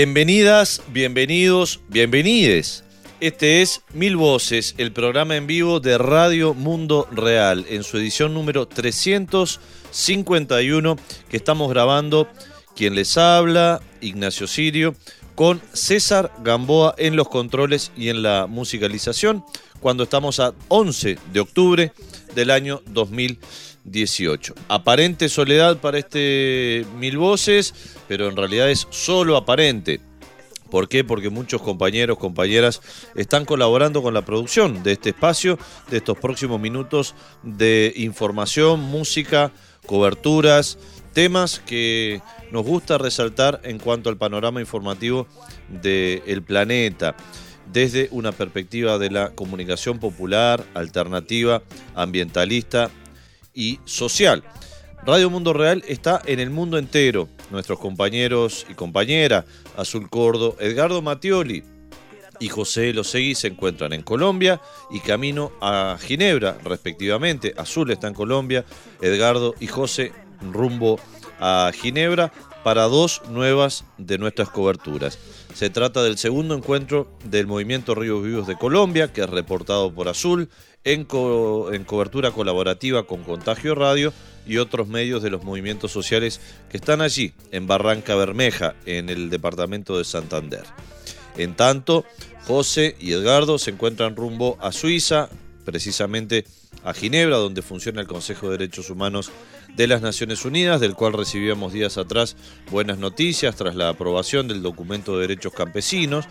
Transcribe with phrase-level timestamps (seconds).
[0.00, 2.84] Bienvenidas, bienvenidos, bienvenides.
[3.18, 8.32] Este es Mil Voces, el programa en vivo de Radio Mundo Real, en su edición
[8.32, 10.96] número 351
[11.28, 12.28] que estamos grabando.
[12.76, 14.94] Quien les habla, Ignacio Sirio,
[15.34, 19.44] con César Gamboa en los controles y en la musicalización,
[19.80, 21.92] cuando estamos a 11 de octubre
[22.36, 22.82] del año
[23.88, 24.54] 2018.
[24.68, 27.74] Aparente soledad para este Mil Voces,
[28.06, 30.00] pero en realidad es solo aparente.
[30.70, 31.02] ¿Por qué?
[31.02, 32.82] Porque muchos compañeros, compañeras
[33.14, 35.58] están colaborando con la producción de este espacio,
[35.90, 39.50] de estos próximos minutos de información, música,
[39.86, 40.78] coberturas,
[41.14, 42.20] temas que
[42.52, 45.26] nos gusta resaltar en cuanto al panorama informativo
[45.68, 47.16] del planeta,
[47.72, 51.62] desde una perspectiva de la comunicación popular, alternativa,
[51.94, 52.90] ambientalista
[53.58, 54.44] y social.
[55.04, 57.28] Radio Mundo Real está en el mundo entero.
[57.50, 59.44] Nuestros compañeros y compañeras,
[59.76, 61.64] Azul Cordo, Edgardo Mattioli
[62.38, 67.52] y José Losegui se encuentran en Colombia y camino a Ginebra, respectivamente.
[67.56, 68.64] Azul está en Colombia,
[69.00, 71.00] Edgardo y José rumbo
[71.40, 75.18] a Ginebra para dos nuevas de nuestras coberturas.
[75.54, 80.08] Se trata del segundo encuentro del Movimiento Ríos Vivos de Colombia, que es reportado por
[80.08, 80.48] Azul,
[80.92, 84.12] en, co en cobertura colaborativa con Contagio Radio
[84.46, 89.28] y otros medios de los movimientos sociales que están allí, en Barranca Bermeja, en el
[89.28, 90.64] departamento de Santander.
[91.36, 92.06] En tanto,
[92.46, 95.28] José y Edgardo se encuentran rumbo a Suiza,
[95.66, 96.46] precisamente
[96.82, 99.30] a Ginebra, donde funciona el Consejo de Derechos Humanos
[99.76, 102.36] de las Naciones Unidas, del cual recibíamos días atrás
[102.70, 106.24] buenas noticias tras la aprobación del documento de derechos campesinos.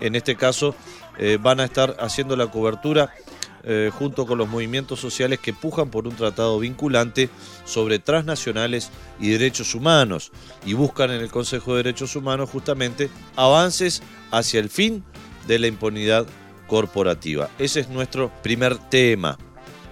[0.00, 0.74] En este caso,
[1.18, 3.14] eh, van a estar haciendo la cobertura
[3.64, 7.28] eh, junto con los movimientos sociales que pujan por un tratado vinculante
[7.64, 8.90] sobre transnacionales
[9.20, 10.32] y derechos humanos
[10.66, 15.04] y buscan en el Consejo de Derechos Humanos justamente avances hacia el fin
[15.46, 16.26] de la impunidad
[16.66, 17.50] corporativa.
[17.58, 19.38] Ese es nuestro primer tema.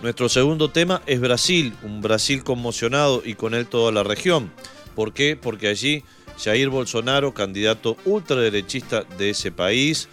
[0.02, 4.50] Nuestro segundo tema es Brasil, un Brasil conmocionado y con él toda la región.
[4.94, 5.36] ¿Por qué?
[5.36, 6.04] Porque allí
[6.42, 10.08] Jair Bolsonaro, candidato ultraderechista de ese país,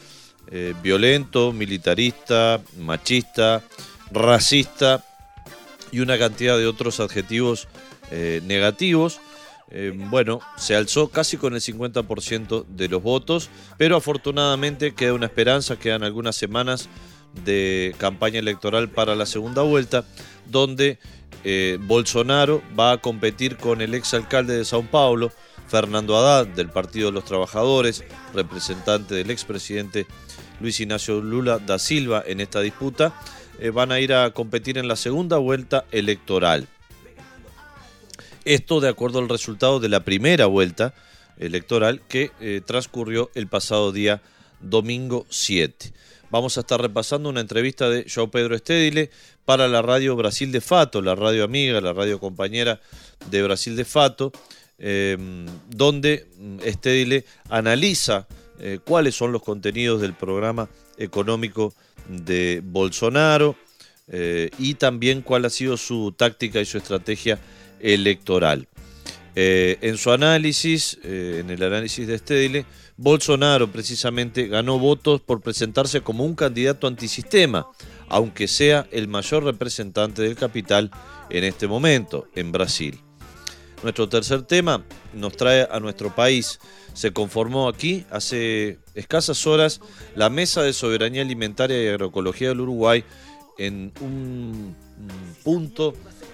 [0.50, 3.62] eh, violento, militarista, machista,
[4.12, 5.04] racista
[5.92, 7.68] y una cantidad de otros adjetivos
[8.12, 9.20] eh, negativos.
[9.72, 15.26] Eh, bueno, se alzó casi con el 50% de los votos, pero afortunadamente queda una
[15.26, 16.88] esperanza, quedan algunas semanas
[17.44, 20.06] de campaña electoral para la segunda vuelta,
[20.46, 20.98] donde
[21.80, 25.32] Bolsonaro va a competir con el exalcalde de Sao Paulo,
[25.68, 28.04] Fernando Haddad, del Partido de los Trabajadores,
[28.34, 30.08] representante del expresidente
[30.60, 33.14] Luis Ignacio Lula da Silva en esta disputa,
[33.60, 36.68] eh, van a ir a competir en la segunda vuelta electoral.
[38.46, 40.94] Esto de acuerdo al resultado de la primera vuelta
[41.38, 44.22] electoral que eh, transcurrió el pasado día
[44.62, 45.94] domingo 7.
[46.30, 49.10] Vamos a estar repasando una entrevista de João Pedro Estédile
[49.46, 52.82] para la radio Brasil de Fato, la radio amiga, la radio compañera
[53.30, 54.32] de Brasil de Fato,
[54.78, 55.18] eh,
[55.70, 56.28] donde
[56.64, 58.28] Estédile analiza
[58.60, 61.74] eh, cuáles son los contenidos del programa económico
[62.10, 63.56] de Bolsonaro
[64.08, 67.40] eh, y también cuál ha sido su táctica y su estrategia
[67.80, 68.68] electoral.
[69.36, 76.02] Eh, en su análisis, en el análisis de Stedile, Bolsonaro precisamente ganó votos por presentarse
[76.02, 77.68] como un candidato antisistema,
[78.10, 80.90] aunque sea el mayor representante del capital
[81.30, 83.00] en este momento, en Brasil.
[83.84, 84.84] Nuestro tercer tema
[85.14, 86.60] nos trae a nuestro país.
[86.94, 89.82] Se conformó aquí hace escasas horas
[90.16, 93.04] la Mesa de Soberanía Alimentaria y Agroecología del Uruguay
[93.60, 94.76] en un
[95.44, 95.94] punto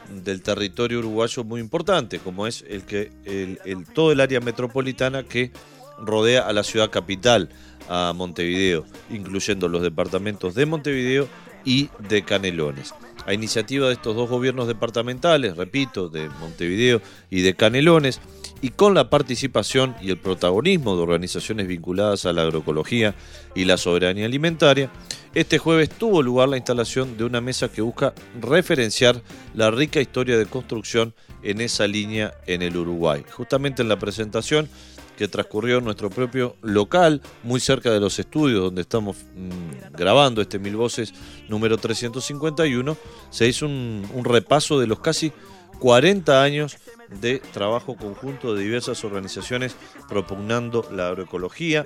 [0.09, 5.51] del territorio uruguayo muy importante, como es el que el, todo el área metropolitana que
[5.99, 7.49] rodea a la ciudad capital,
[7.89, 11.27] a Montevideo, incluyendo los departamentos de Montevideo
[11.65, 12.93] y de Canelones
[13.25, 18.19] a iniciativa de estos dos gobiernos departamentales, repito, de Montevideo y de Canelones,
[18.61, 23.13] y con la participación y el protagonismo de organizaciones vinculadas a la agroecología
[23.55, 24.89] y la soberanía alimentaria,
[25.33, 29.21] este jueves tuvo lugar la instalación de una mesa que busca referenciar
[29.53, 33.25] la rica historia de construcción en esa línea en el Uruguay.
[33.31, 34.69] Justamente en la presentación
[35.17, 40.41] que transcurrió en nuestro propio local, muy cerca de los estudios donde estamos mm, grabando
[40.41, 41.13] este Mil Voces
[41.47, 42.97] número 351,
[43.29, 45.31] se hizo un, un repaso de los casi
[45.79, 46.77] 40 años
[47.21, 49.75] de trabajo conjunto de diversas organizaciones
[50.07, 51.85] propugnando la agroecología,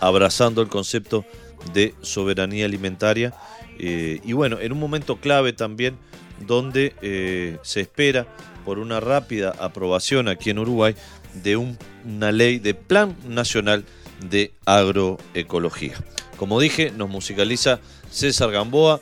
[0.00, 1.24] abrazando el concepto
[1.72, 3.32] de soberanía alimentaria
[3.78, 5.98] eh, y bueno, en un momento clave también
[6.46, 8.26] donde eh, se espera
[8.64, 10.94] por una rápida aprobación aquí en Uruguay
[11.42, 11.56] de
[12.04, 13.84] una ley de Plan Nacional
[14.28, 15.94] de Agroecología.
[16.36, 19.00] Como dije, nos musicaliza César Gamboa.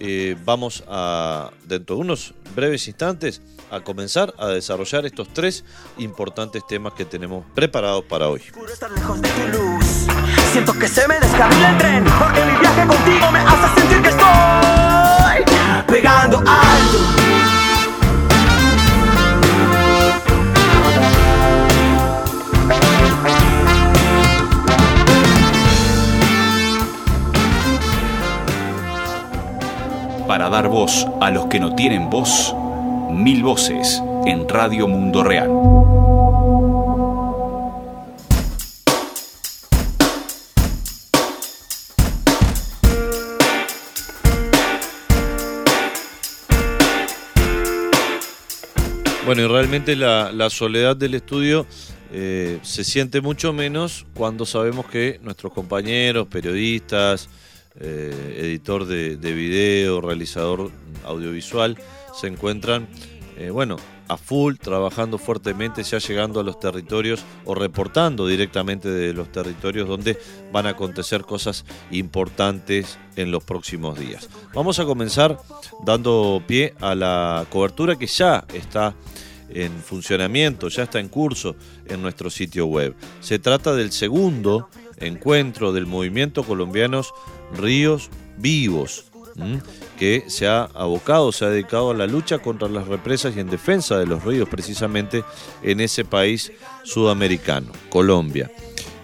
[0.00, 3.40] Eh, vamos a, dentro de unos breves instantes,
[3.70, 5.64] a comenzar a desarrollar estos tres
[5.98, 8.42] importantes temas que tenemos preparados para hoy.
[30.28, 32.54] Para dar voz a los que no tienen voz,
[33.10, 35.48] Mil Voces en Radio Mundo Real.
[49.24, 51.66] Bueno, y realmente la, soledad del estudio
[52.12, 57.30] eh, se siente mucho menos cuando sabemos que nuestros compañeros, periodistas,
[57.80, 60.70] eh, editor de, de, video, realizador
[61.04, 61.76] audiovisual,
[62.12, 62.88] se encuentran,
[63.36, 63.76] eh, bueno,
[64.08, 69.86] a full, trabajando fuertemente, ya llegando a los territorios o reportando directamente de los territorios
[69.86, 70.18] donde
[70.50, 74.28] van a acontecer cosas importantes en los próximos días.
[74.54, 75.38] Vamos a comenzar
[75.84, 78.94] dando pie a la cobertura que ya está
[79.50, 82.94] en funcionamiento, ya está en curso en nuestro sitio web.
[83.20, 87.12] Se trata del segundo encuentro del movimiento colombianos
[87.56, 89.06] Ríos Vivos,
[89.98, 93.50] que se ha abocado, se ha dedicado a la lucha contra las represas y en
[93.50, 95.24] defensa de los ríos precisamente
[95.62, 96.52] en ese país
[96.84, 98.50] sudamericano, Colombia.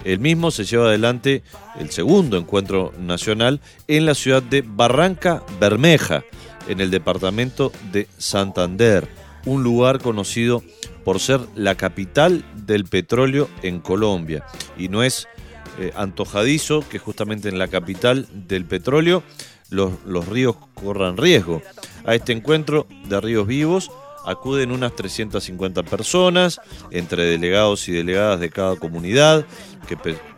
[0.04, 1.42] El mismo se lleva adelante
[1.80, 6.24] el segundo encuentro nacional en la ciudad de Barranca Bermeja,
[6.68, 9.08] en el departamento de Santander,
[9.46, 10.62] un lugar conocido
[11.04, 14.44] por ser la capital del petróleo en Colombia.
[14.76, 15.28] Y no es
[15.78, 19.22] eh, antojadizo que justamente en la capital del petróleo
[19.70, 21.62] los, ríos corran riesgo.
[22.04, 23.90] A este encuentro de ríos vivos
[24.24, 26.60] acuden unas 350 personas,
[26.90, 29.44] entre delegados y delegadas de cada comunidad,
[29.86, 29.96] que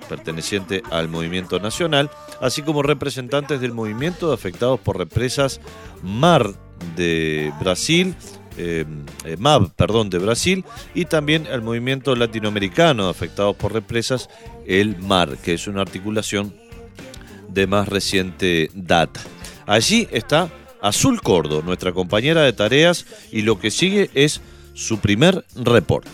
[0.08, 2.10] perteneciente al movimiento nacional,
[2.40, 5.60] así como representantes del movimiento de afectados por represas
[6.02, 6.54] MAR
[6.96, 8.14] de Brasil,
[8.56, 8.84] eh,
[9.24, 10.64] eh, MAB, perdón, de Brasil,
[10.94, 14.28] y también el movimiento latinoamericano de afectados por represas,
[14.66, 16.54] el MAR, que es una articulación
[17.48, 19.20] de más reciente data.
[19.66, 20.50] Allí está
[20.80, 24.40] Azul Cordo, nuestra compañera de tareas, y lo que sigue es
[24.74, 26.10] su primer reporte.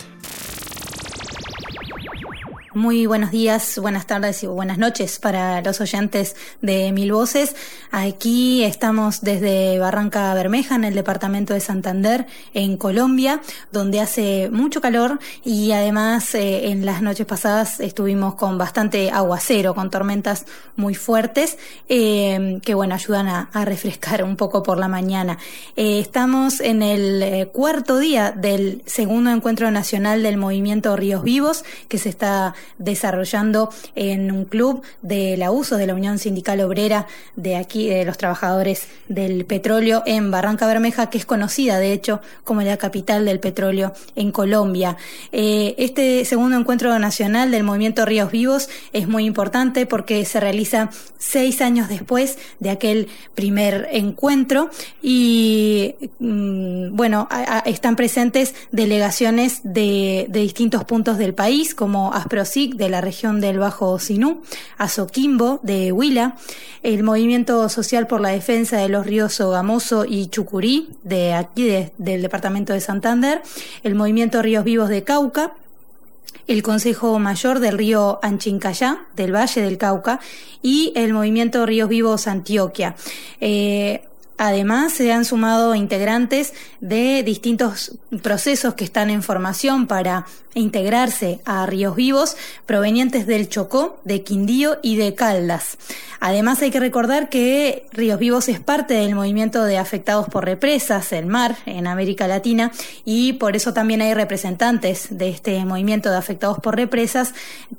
[2.74, 7.54] Muy buenos días, buenas tardes y buenas noches para los oyentes de Mil Voces.
[7.90, 13.42] Aquí estamos desde Barranca Bermeja, en el departamento de Santander, en Colombia,
[13.72, 19.74] donde hace mucho calor y además eh, en las noches pasadas estuvimos con bastante aguacero,
[19.74, 21.58] con tormentas muy fuertes,
[21.90, 25.36] eh, que bueno, ayudan a, refrescar un poco por la mañana.
[25.76, 31.98] Eh, estamos en el cuarto día del segundo encuentro nacional del movimiento Ríos Vivos, que
[31.98, 37.56] se está desarrollando en un club de la uso de la Unión Sindical Obrera de
[37.56, 42.62] aquí, de los trabajadores del petróleo en Barranca Bermeja, que es conocida de hecho como
[42.62, 44.96] la capital del petróleo en Colombia.
[45.32, 50.90] Eh, este segundo encuentro nacional del movimiento Ríos Vivos es muy importante porque se realiza
[51.18, 54.70] seis años después de aquel primer encuentro
[55.02, 57.28] y mm, bueno,
[57.64, 62.12] están presentes delegaciones de, de distintos puntos del país como
[62.52, 64.42] De la región del Bajo Sinú,
[64.76, 66.36] Azoquimbo de Huila,
[66.82, 72.20] el Movimiento Social por la Defensa de los Ríos Sogamoso y Chucurí de aquí del
[72.20, 73.40] departamento de Santander,
[73.82, 75.54] el Movimiento Ríos Vivos de Cauca,
[76.46, 80.20] el Consejo Mayor del Río Anchincayá, del Valle del Cauca,
[80.60, 82.96] y el Movimiento Ríos Vivos Antioquia.
[83.40, 84.02] Eh,
[84.38, 91.66] Además, se han sumado integrantes de distintos procesos que están en formación para integrarse a
[91.66, 95.78] ríos vivos provenientes del Chocó, de Quindío y de Caldas.
[96.24, 101.12] Además hay que recordar que Ríos Vivos es parte del movimiento de afectados por represas,
[101.12, 102.70] el mar, en América Latina,
[103.04, 107.34] y por eso también hay representantes de este movimiento de afectados por represas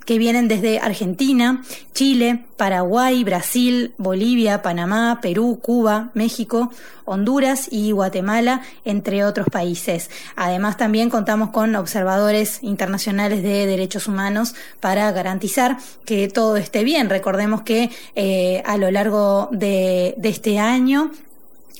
[0.05, 1.63] que vienen desde Argentina,
[1.93, 6.69] Chile, Paraguay, Brasil, Bolivia, Panamá, Perú, Cuba, México,
[7.05, 10.09] Honduras y Guatemala, entre otros países.
[10.35, 17.09] Además, también contamos con observadores internacionales de derechos humanos para garantizar que todo esté bien.
[17.09, 21.11] Recordemos que eh, a lo largo de, de este año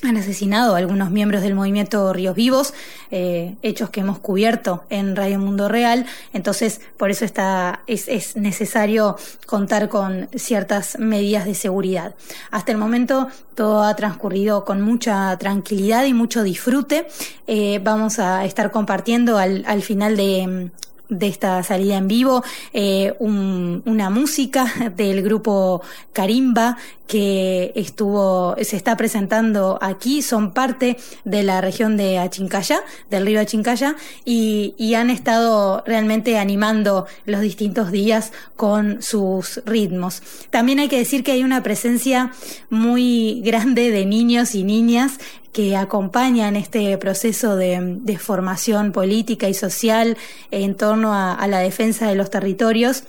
[0.04, 2.74] han asesinado a algunos miembros del movimiento Ríos Vivos,
[3.12, 6.06] eh, hechos que hemos cubierto en Radio Mundo Real.
[6.34, 12.16] Entonces, por eso está, es, es, necesario contar con ciertas medidas de seguridad.
[12.52, 17.08] Hasta el momento todo ha transcurrido con mucha tranquilidad y mucho disfrute.
[17.48, 20.72] Eh, vamos a estar compartiendo al, al final de,
[21.10, 22.44] de esta salida en vivo
[22.74, 25.82] eh, un, una música del grupo
[26.14, 33.26] Karimba que estuvo se está presentando aquí son parte de la región de Achincaya del
[33.26, 33.96] río Achincaya
[34.26, 40.24] y, y han estado realmente animando los distintos días con sus ritmos.
[40.50, 42.32] También hay que decir que hay una presencia
[42.70, 45.20] muy grande de niños y niñas
[45.54, 50.18] que acompañan este proceso de, formación política y social
[50.52, 53.04] en torno a, la defensa de los territorios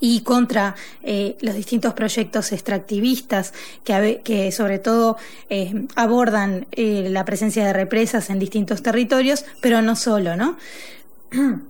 [0.00, 5.16] y contra eh, los distintos proyectos extractivistas que, que sobre todo
[5.48, 10.58] eh, abordan eh, la presencia de represas en distintos territorios, pero no solo, ¿no?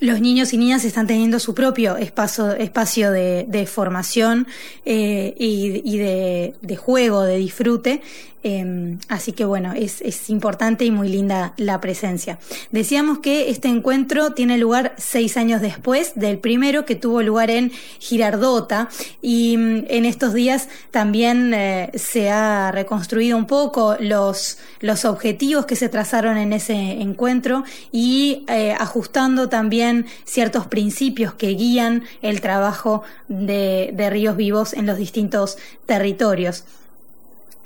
[0.00, 4.46] los niños y niñas están teniendo su propio espacio, espacio de, formación
[4.84, 8.00] y, de, juego, de disfrute.
[8.44, 12.38] Eh, así que bueno, es, importante y muy linda la presencia.
[12.70, 17.72] Decíamos que este encuentro tiene lugar seis años después del primero que tuvo lugar en
[17.98, 18.88] Girardota
[19.22, 25.66] y mm, en estos días también eh, se ha reconstruido un poco los, los objetivos
[25.66, 32.40] que se trazaron en ese encuentro y eh, ajustando también ciertos principios que guían el
[32.40, 36.64] trabajo de ríos vivos en los distintos territorios.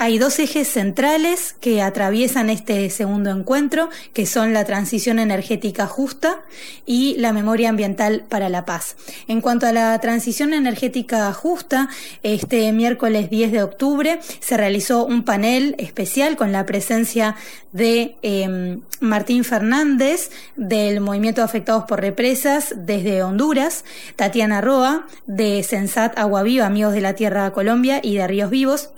[0.03, 6.41] Hay dos ejes centrales que atraviesan este segundo encuentro, que son la transición energética justa
[6.85, 8.97] y la memoria ambiental para la paz.
[9.29, 11.89] En cuanto a la transición energética justa,
[12.25, 17.37] este miércoles 10 de octubre se realizó un panel especial con la presencia
[17.71, 23.85] de eh, Martín Fernández del Movimiento Afectados por Represas desde Honduras,
[24.17, 28.91] Tatiana Roa de Sensat Agua Viva, Amigos de la Tierra Colombia y de Ríos Vivos,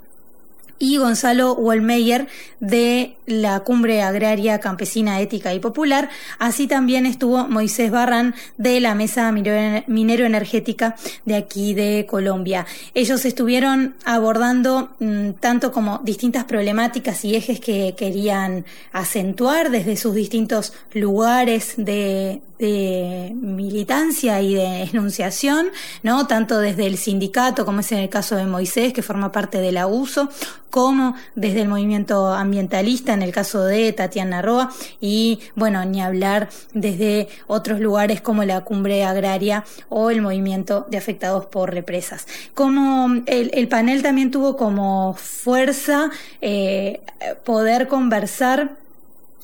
[0.78, 2.26] y Gonzalo Wolmeyer
[2.60, 6.08] de la Cumbre Agraria Campesina Ética y Popular.
[6.38, 12.66] Así también estuvo Moisés Barran de la Mesa Minero Energética de aquí de Colombia.
[12.94, 20.14] Ellos estuvieron abordando mmm, tanto como distintas problemáticas y ejes que querían acentuar desde sus
[20.14, 25.66] distintos lugares de, de militancia y de enunciación,
[26.02, 26.26] ¿no?
[26.26, 29.72] Tanto desde el sindicato, como es en el caso de Moisés, que forma parte de
[29.72, 30.28] la USO,
[30.70, 36.48] como desde el movimiento ambientalista, en el caso de Tatiana Roa, y bueno, ni hablar
[36.72, 42.26] desde otros lugares como la cumbre agraria o el movimiento de afectados por represas.
[42.54, 47.00] Como el, el panel también tuvo como fuerza eh,
[47.44, 48.83] poder conversar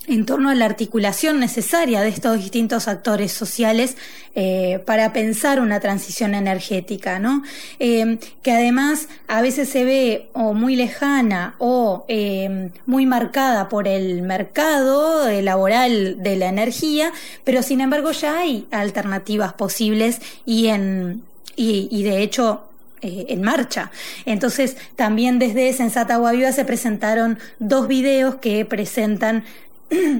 [0.06, 3.96] en torno a la articulación necesaria de estos distintos actores sociales
[4.34, 7.42] eh, para pensar una transición energética, ¿no?
[7.78, 13.86] Eh, que además a veces se ve o muy lejana o eh, muy marcada por
[13.86, 17.12] el mercado laboral de la energía,
[17.44, 21.22] pero sin embargo ya hay alternativas posibles y en
[21.56, 22.64] y, de hecho
[23.02, 23.90] en marcha.
[24.24, 29.44] Entonces, también desde Sensata Guaviva se presentaron dos videos que presentan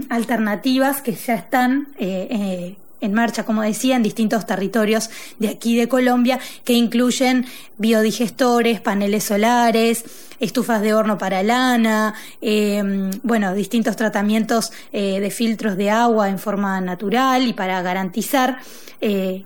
[0.08, 5.76] alternativas que ya están eh, eh, en marcha, como decía, en distintos territorios de aquí
[5.76, 7.46] de Colombia, que incluyen
[7.78, 10.04] biodigestores, paneles solares,
[10.38, 16.38] estufas de horno para lana, eh, bueno, distintos tratamientos eh, de filtros de agua en
[16.38, 18.58] forma natural y para garantizar
[19.00, 19.44] eh,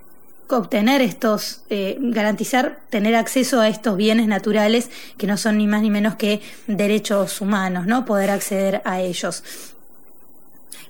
[0.48, 1.62] obtener estos,
[1.98, 4.88] garantizar tener acceso a estos bienes naturales
[5.18, 8.04] que no son ni más ni menos que derechos humanos, ¿no?
[8.04, 9.42] Poder acceder a ellos.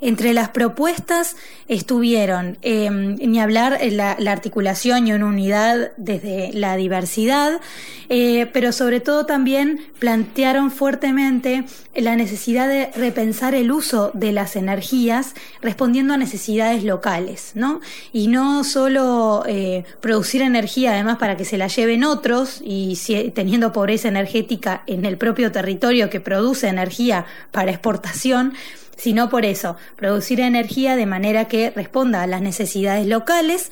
[0.04, 1.34] Entre las propuestas
[1.66, 7.58] estuvieron, em, ni hablar, la, la, articulación y una unidad desde la diversidad,
[8.10, 11.64] eh, pero sobre todo también plantearon fuertemente
[11.96, 15.32] la necesidad de repensar el uso de las energías
[15.62, 17.80] respondiendo a necesidades locales, ¿no?
[18.12, 22.98] Y no solo eh, producir energía además para que se la lleven otros y
[23.34, 28.52] teniendo pobreza energética en el propio territorio que produce energía para exportación,
[28.96, 33.70] sino por eso, producir energía de manera que responda a las necesidades locales.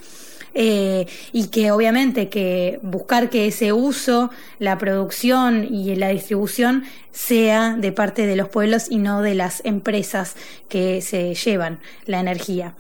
[0.54, 7.74] Eh, y que obviamente que buscar que ese uso, la producción y la distribución sea
[7.74, 10.36] de parte de los pueblos y no de las empresas
[10.68, 12.74] que se llevan la energía.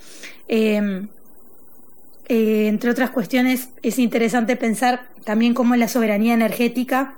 [0.48, 1.08] Em,
[2.28, 7.16] eh, entre otras cuestiones, es interesante pensar también cómo la soberanía energética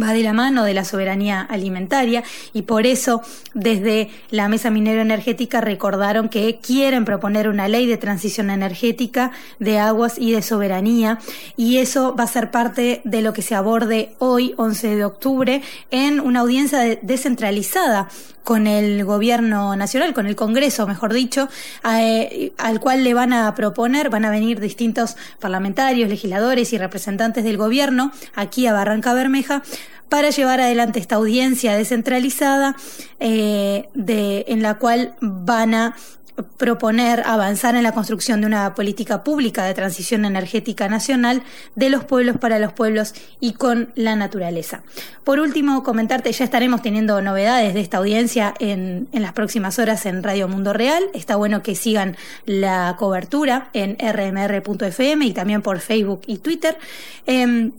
[0.00, 3.22] va de la mano de la soberanía alimentaria y por eso
[3.54, 9.78] desde la Mesa Minero Energética recordaron que quieren proponer una ley de transición energética de
[9.78, 11.18] aguas y de soberanía
[11.56, 15.62] y eso va a ser parte de lo que se aborde hoy, 11 de octubre,
[15.90, 18.08] en una audiencia descentralizada
[18.48, 21.50] con el gobierno nacional, con el Congreso, mejor dicho,
[21.84, 27.44] eh, al cual le van a proponer, van a venir distintos parlamentarios, legisladores y representantes
[27.44, 29.62] del gobierno aquí a Barranca Bermeja
[30.08, 32.74] para llevar adelante esta audiencia descentralizada
[33.20, 35.94] eh, en la cual van a
[36.56, 41.42] proponer avanzar en la construcción de una política pública de transición energética nacional
[41.74, 44.82] de los pueblos para los pueblos y con la naturaleza.
[45.24, 50.06] Por último, comentarte, ya estaremos teniendo novedades de esta audiencia en, en las próximas horas
[50.06, 51.04] en Radio Mundo Real.
[51.14, 52.16] Está bueno que sigan
[52.46, 56.78] la cobertura en rmr.fm y también por Facebook y Twitter.
[57.26, 57.72] Em,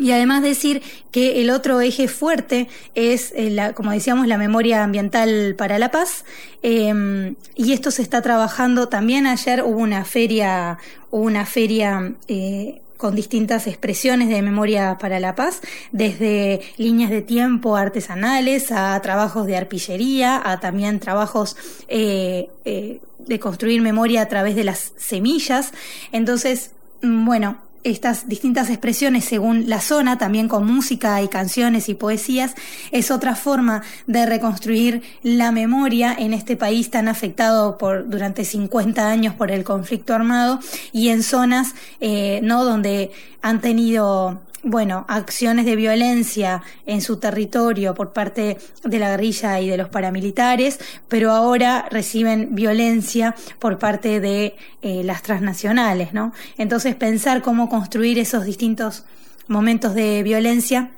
[0.00, 4.82] y además decir que el otro eje fuerte es, eh, la, como decíamos, la memoria
[4.82, 6.24] ambiental para la paz.
[6.62, 9.26] Eh, y esto se está trabajando también.
[9.26, 10.78] Ayer hubo una feria,
[11.10, 15.60] una feria eh, con distintas expresiones de memoria para la paz,
[15.92, 21.56] desde líneas de tiempo artesanales a trabajos de arpillería, a también trabajos
[21.88, 25.72] eh, de construir memoria a través de las semillas.
[26.12, 31.94] Entonces, mm, bueno, estas distintas expresiones según la zona, también con música y canciones y
[31.94, 32.54] poesías,
[32.90, 39.08] es otra forma de reconstruir la memoria en este país tan afectado por durante 50
[39.08, 40.60] años por el conflicto armado
[40.92, 43.10] y en zonas eh, no donde
[43.42, 49.68] han tenido bueno, acciones de violencia en su territorio por parte de la guerrilla y
[49.68, 56.32] de los paramilitares, pero ahora reciben violencia por parte de eh, las transnacionales, ¿no?
[56.58, 59.04] Entonces pensar cómo construir esos distintos
[59.48, 60.90] momentos de violencia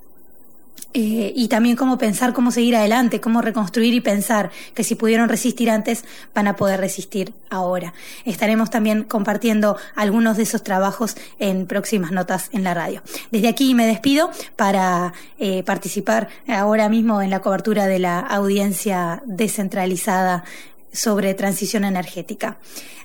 [0.94, 5.30] eh, y también cómo pensar cómo seguir adelante, cómo reconstruir y pensar que si pudieron
[5.30, 6.04] resistir antes,
[6.34, 7.94] van a poder resistir ahora.
[8.26, 13.02] Estaremos también compartiendo algunos de esos trabajos en próximas notas en la radio.
[13.30, 19.22] Desde aquí me despido para eh, participar ahora mismo en la cobertura de la audiencia
[19.24, 20.44] descentralizada
[20.92, 22.58] sobre transición energética.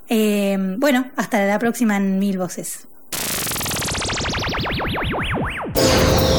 [0.10, 2.86] Eh, bueno, hasta la próxima en Mil Voces.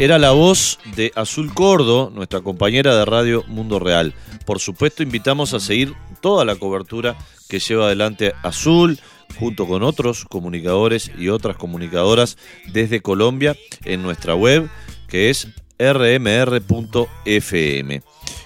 [0.00, 4.14] Era la voz de Azul Cordo, nuestra compañera de Radio Mundo Real.
[4.46, 7.18] Por supuesto, invitamos a seguir toda la cobertura
[7.50, 8.98] que lleva adelante Azul,
[9.38, 12.38] junto con otros comunicadores y otras comunicadoras
[12.72, 14.70] desde Colombia en nuestra web,
[15.06, 16.72] que es rmr.fm.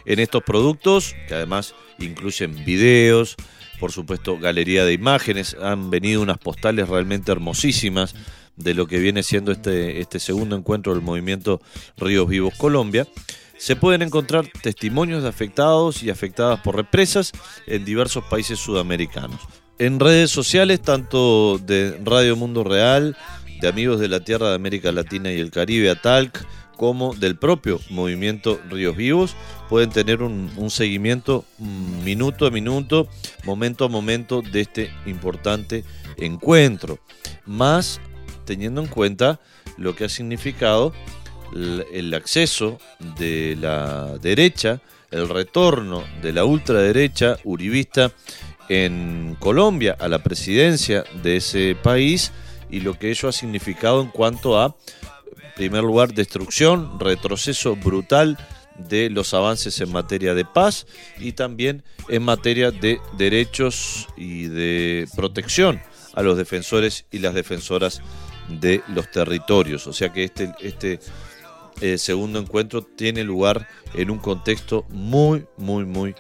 [0.07, 3.37] En estos productos, que además incluyen videos,
[3.79, 8.17] por supuesto, galería de imágenes, han venido unas postales realmente hermosísimas
[8.57, 11.61] de lo que viene siendo este, este segundo encuentro del movimiento
[11.97, 13.07] Ríos Vivos Colombia,
[13.57, 17.33] se pueden encontrar testimonios de afectados y afectadas por represas
[17.67, 19.41] en diversos países sudamericanos.
[19.79, 23.17] En redes sociales, tanto de Radio Mundo Real,
[23.61, 27.81] de Amigos de la Tierra de América Latina y el Caribe, ATALC, como del propio
[27.91, 29.37] movimiento Ríos Vivos,
[29.69, 31.45] pueden tener un, un, seguimiento
[32.05, 33.09] minuto a minuto,
[33.45, 35.85] momento a momento de este importante
[36.17, 36.99] encuentro.
[37.47, 38.01] Más
[38.45, 39.41] teniendo en cuenta
[39.77, 40.93] lo que ha significado
[41.55, 42.79] el acceso
[43.19, 44.81] de la derecha,
[45.11, 48.11] el retorno de la ultraderecha uribista
[48.69, 52.33] en Colombia a la presidencia de ese país
[52.71, 54.77] y lo que ello ha significado en cuanto a,
[55.37, 58.37] en primer lugar, destrucción, retroceso brutal
[58.77, 60.87] de los avances en materia de paz
[61.19, 65.81] y también en materia de derechos y de protección
[66.15, 68.03] a los defensores y las defensoras
[68.49, 69.87] de los territorios.
[69.87, 71.01] O sea que este, este
[71.81, 76.15] eh, segundo encuentro tiene lugar en un contexto muy, muy, muy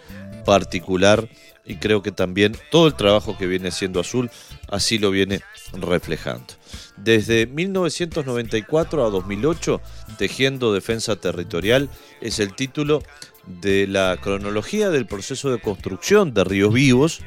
[0.45, 1.29] particular
[1.65, 4.31] y creo que también todo el trabajo que viene haciendo Azul
[4.69, 5.41] así lo viene
[5.73, 6.55] reflejando.
[6.97, 9.81] Desde 1994 a 2008,
[10.19, 11.89] Tejiendo Defensa Territorial
[12.21, 13.03] es el título
[13.47, 17.21] de la cronología del proceso de construcción de Ríos Vivos,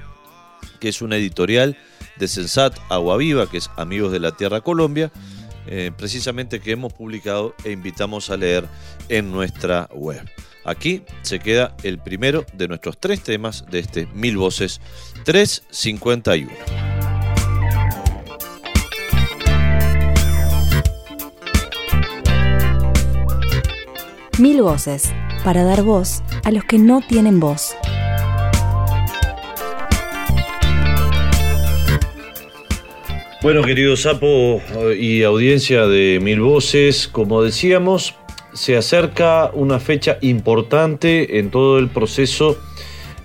[0.79, 1.77] que es una editorial
[2.19, 5.11] de Sensat Agua Viva, que es Amigos de la Tierra Colombia,
[5.67, 8.67] eh, precisamente que hemos publicado e invitamos a leer
[9.09, 10.21] en nuestra web.
[10.63, 14.81] Aquí se queda el primero de nuestros tres temas de este Mil Voces
[15.23, 16.51] 351.
[24.39, 25.11] Mil Voces,
[25.43, 27.75] para dar voz a los que no tienen voz.
[33.43, 34.63] Bueno, querido Sapo
[34.99, 38.15] y audiencia de Mil Voces, como decíamos,
[38.53, 42.57] se acerca una fecha importante en todo el proceso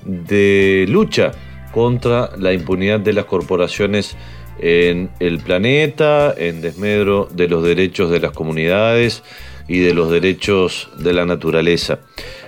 [0.05, 1.33] de lucha
[1.72, 4.14] contra la impunidad de las corporaciones
[4.59, 9.22] en el planeta, en desmedro de los derechos de las comunidades
[9.66, 12.01] y de los derechos de la naturaleza.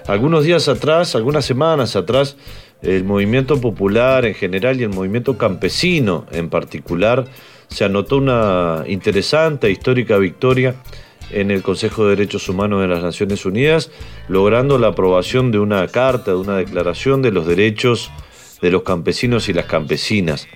[0.06, 2.36] Algunos días atrás, algunas semanas atrás,
[2.82, 7.24] el movimiento popular en general y el movimiento campesino en particular
[7.74, 10.76] se anotó una interesante histórica victoria
[11.32, 13.90] en el Consejo de Derechos Humanos de las Naciones Unidas,
[14.28, 18.12] logrando la aprobación de una carta, de una declaración de los derechos
[18.62, 20.46] de los campesinos y las campesinas.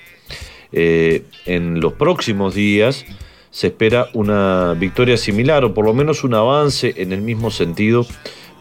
[0.70, 3.04] Eh, en los próximos días
[3.50, 8.06] se espera una victoria similar o por lo menos un avance en el mismo sentido,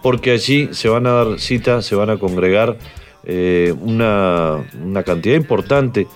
[0.01, 2.79] porque allí se van a dar cita, se van a congregar
[3.23, 6.07] eh, una, una cantidad importante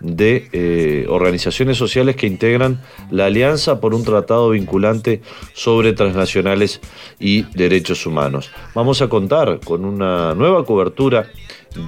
[0.00, 2.80] de eh, organizaciones sociales que integran
[3.10, 5.22] la Alianza por un Tratado Vinculante
[5.54, 6.80] sobre Transnacionales
[7.18, 8.50] y Derechos Humanos.
[8.74, 11.26] Vamos a contar con una nueva cobertura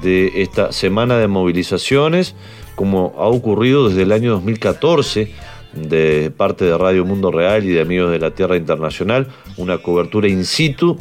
[0.03, 2.35] de esta semana de movilizaciones,
[2.75, 5.33] como ha ocurrido desde el año 2014
[5.73, 10.29] de parte de Radio Mundo Real y de Amigos de la Tierra Internacional, una cobertura
[10.29, 10.99] in situ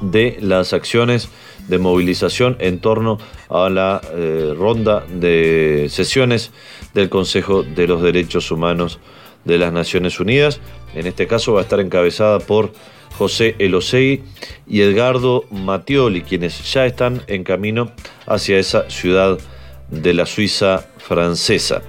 [0.00, 1.28] de las acciones
[1.68, 6.50] de movilización en torno a la eh, ronda de sesiones
[6.94, 8.98] del Consejo de los Derechos Humanos
[9.44, 10.60] de las Naciones Unidas.
[10.94, 12.72] En este caso va a estar encabezada por
[13.18, 14.22] José Elosegui
[14.66, 17.92] y Edgardo Mattioli, quienes ya están en camino
[18.26, 19.38] hacia esa ciudad
[19.90, 21.82] de la Suiza francesa.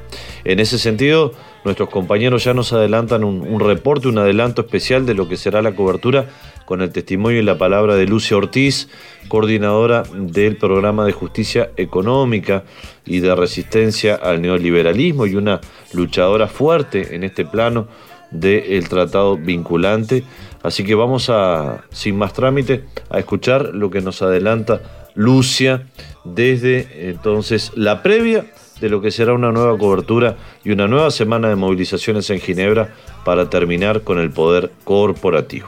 [0.44, 1.34] En ese sentido,
[1.66, 5.76] nuestros compañeros ya nos adelantan un, reporte, un adelanto especial de lo que será la
[5.76, 6.30] cobertura
[6.66, 8.88] con el testimonio y la palabra de Lucia Ortiz,
[9.28, 12.64] coordinadora del programa de justicia económica
[13.06, 15.60] y de resistencia al neoliberalismo y una
[15.94, 17.88] luchadora fuerte en este plano
[18.30, 20.24] del tratado vinculante.
[20.62, 24.82] Así que vamos a, sin más trámite, a escuchar lo que nos adelanta
[25.16, 25.88] Lucia
[26.26, 28.46] desde entonces la previa
[28.80, 32.94] de lo que será una nueva cobertura y una nueva semana de movilizaciones en Ginebra
[33.24, 35.68] para terminar con el poder corporativo.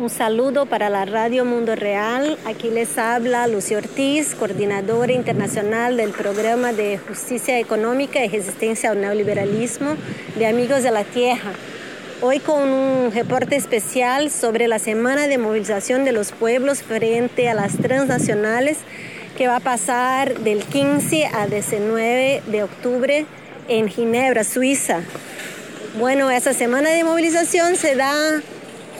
[0.00, 2.38] Un saludo para la Radio Mundo Real.
[2.46, 9.00] Aquí les habla Lucio Ortiz, coordinadora internacional del programa de justicia económica y resistencia al
[9.02, 9.96] neoliberalismo
[10.38, 11.52] de Amigos de la Tierra.
[12.22, 17.54] Hoy con un reporte especial sobre la semana de movilización de los pueblos frente a
[17.54, 18.78] las transnacionales
[19.40, 23.24] que va a pasar del 15 al 19 de octubre
[23.68, 25.00] en Ginebra, Suiza.
[25.98, 28.42] Bueno, esa semana de movilización se da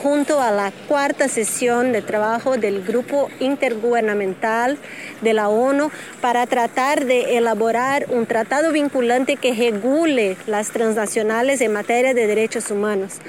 [0.01, 4.79] junto a la cuarta sesión de trabajo del Grupo Intergubernamental
[5.21, 11.71] de la ONU para tratar de elaborar un tratado vinculante que regule las transnacionales en
[11.71, 13.19] materia de derechos humanos.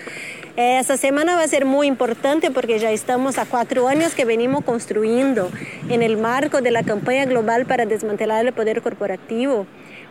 [0.54, 4.62] Esta semana va a ser muy importante porque ya estamos a cuatro años que venimos
[4.64, 5.50] construyendo
[5.88, 9.66] en el marco de la campaña global para desmantelar el poder corporativo.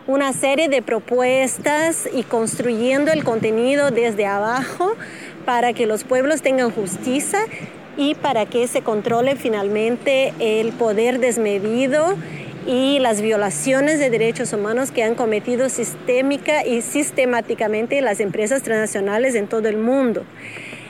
[0.07, 4.95] Una serie de propuestas y construyendo el contenido desde abajo
[5.45, 7.41] para que los pueblos tengan justicia
[7.95, 12.15] y para que se controle finalmente el poder desmedido
[12.67, 19.35] y las violaciones de derechos humanos que han cometido sistémica y sistemáticamente las empresas transnacionales
[19.35, 20.23] en todo el mundo.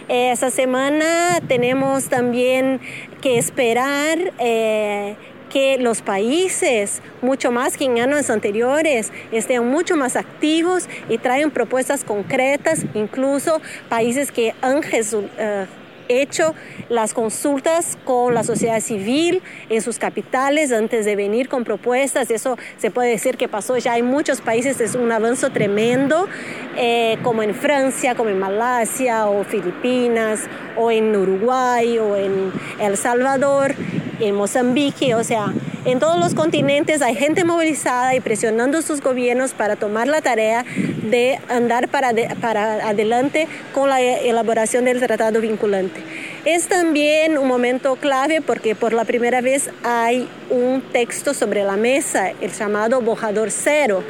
[0.08, 2.82] Esta semana tenemos también
[3.22, 5.16] que esperar eh,
[5.50, 11.52] que los países, mucho más que en años anteriores, estén mucho más activos y traigan
[11.52, 15.66] propuestas concretas, incluso países que han eh,
[16.12, 16.54] hecho
[16.90, 22.32] las consultas con la sociedad civil en sus capitales antes de venir con propuestas.
[22.32, 26.28] Eso se puede decir que pasó ya en muchos países, es un avance tremendo,
[26.76, 30.42] eh, como en Francia, como en Malasia o Filipinas,
[30.78, 33.76] o en Uruguay o en El Salvador,
[34.20, 39.54] en Mozambique, o sea, en todos los continentes hay gente movilizada y presionando sus gobiernos
[39.54, 40.64] para tomar la tarea
[41.10, 46.01] de andar para, para adelante con la elaboración del tratado vinculante.
[46.44, 51.78] Es también un momento clave porque por la primera vez hay un texto sobre la
[51.78, 54.04] mesa, el llamado Bojador Cero,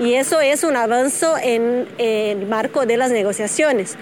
[0.00, 3.96] y eso es un avance en el marco de las negociaciones.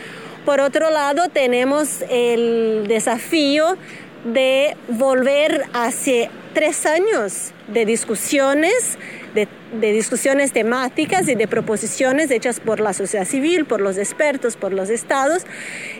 [0.46, 3.76] Por otro lado, tenemos el desafío
[4.24, 8.96] de volver hacia tres años de discusiones,
[9.36, 14.72] de, discusiones temáticas y de proposiciones hechas por la sociedad civil, por los expertos, por
[14.72, 15.44] los estados,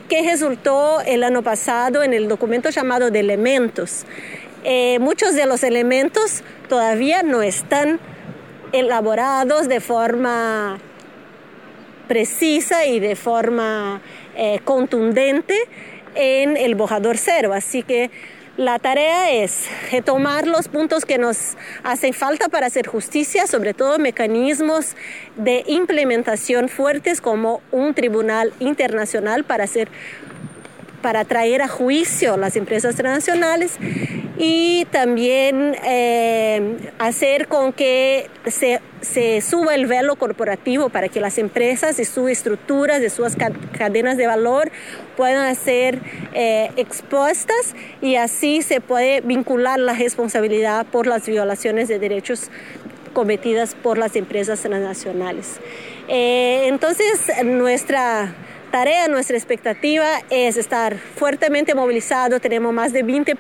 [0.09, 4.07] que resultó el año pasado en el documento llamado de elementos.
[4.65, 8.01] Eh, muchos de los elementos todavía no están
[8.73, 10.79] elaborados de forma
[12.09, 14.01] precisa y de forma
[14.37, 15.55] eh, contundente
[16.15, 17.53] en el bojador cero.
[17.53, 18.11] Así que
[18.57, 23.99] la tarea es retomar los puntos que nos hacen falta para hacer justicia, sobre todo
[23.99, 24.97] mecanismos
[25.37, 29.89] de implementación fuertes como un tribunal internacional para hacer
[31.03, 33.79] para traer a juicio las empresas transnacionales
[34.39, 41.39] y también eh, hacer con que se, se, suba el velo corporativo para que las
[41.39, 43.35] empresas y sus estructuras, de sus
[43.79, 44.71] cadenas de valor
[45.17, 46.01] puedan ser
[46.35, 52.51] eh, expuestas y así se puede vincular la responsabilidad por las violaciones de derechos
[53.15, 55.57] cometidas por las empresas transnacionales.
[56.09, 58.35] Eh, entonces, nuestra
[58.71, 62.41] tarea, nuestra expectativa es estar fuertemente movilizado.
[62.41, 63.35] Tenemos más de 20,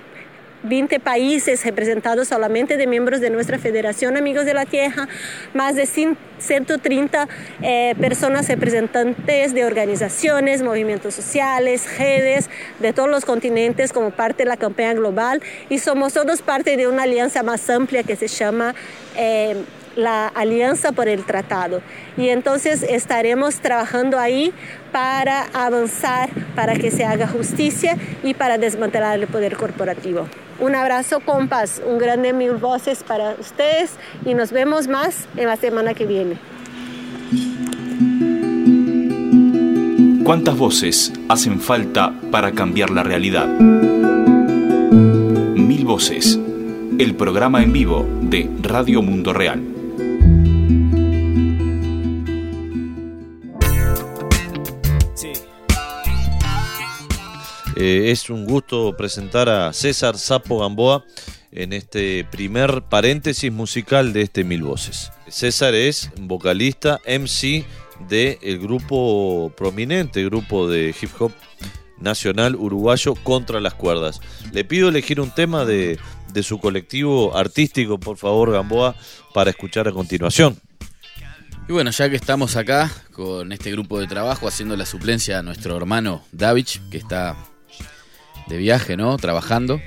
[0.62, 5.08] 20 países representados solamente de miembros de nuestra Federación Amigos de la Tierra,
[5.54, 7.28] más de 130
[7.62, 12.48] eh, personas representantes de organizaciones, movimientos sociales, redes
[12.80, 16.88] de todos los continentes como parte de la campaña global y somos todos parte de
[16.88, 18.74] una alianza más amplia que se llama...
[19.16, 19.56] Eh,
[19.96, 21.80] la alianza por el tratado.
[22.16, 24.52] Y entonces estaremos trabajando ahí
[24.92, 30.28] para avanzar, para que se haga justicia y para desmantelar el poder corporativo.
[30.58, 33.92] Un abrazo, compas, un grande mil voces para ustedes
[34.24, 36.38] y nos vemos más en la semana que viene.
[40.24, 43.46] ¿Cuántas voces hacen falta para cambiar la realidad?
[45.54, 46.40] Mil voces,
[46.98, 49.75] el programa en vivo de Radio Mundo Real.
[57.76, 61.04] Eh, es un gusto presentar a César Sapo Gamboa
[61.52, 65.12] en este primer paréntesis musical de este Mil Voces.
[65.28, 67.66] César es vocalista, MC
[68.08, 71.32] del grupo prominente, grupo de hip hop
[71.98, 74.20] nacional uruguayo contra las cuerdas.
[74.52, 75.98] Le pido elegir un tema de,
[76.32, 78.96] de su colectivo artístico, por favor, Gamboa,
[79.34, 80.58] para escuchar a continuación.
[81.68, 85.42] Y bueno, ya que estamos acá con este grupo de trabajo haciendo la suplencia a
[85.42, 87.36] nuestro hermano Davich, que está
[88.46, 89.16] de viaje, ¿no?
[89.16, 89.80] Trabajando.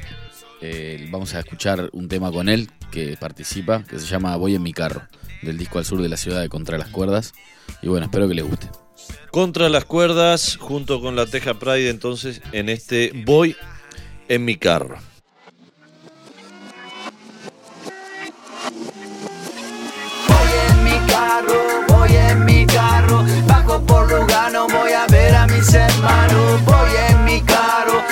[0.61, 4.63] Eh, vamos a escuchar un tema con él que participa, que se llama Voy en
[4.63, 5.03] mi carro,
[5.41, 7.33] del disco al sur de la ciudad de Contra las Cuerdas.
[7.81, 8.67] Y bueno, espero que les guste.
[9.31, 13.55] Contra las Cuerdas, junto con la Teja Pride, entonces, en este Voy
[14.27, 14.97] en mi carro.
[20.27, 21.53] Voy en mi carro,
[21.87, 27.23] voy en mi carro, bajo por Lugano, voy a ver a mis hermanos, voy en
[27.23, 28.08] mi carro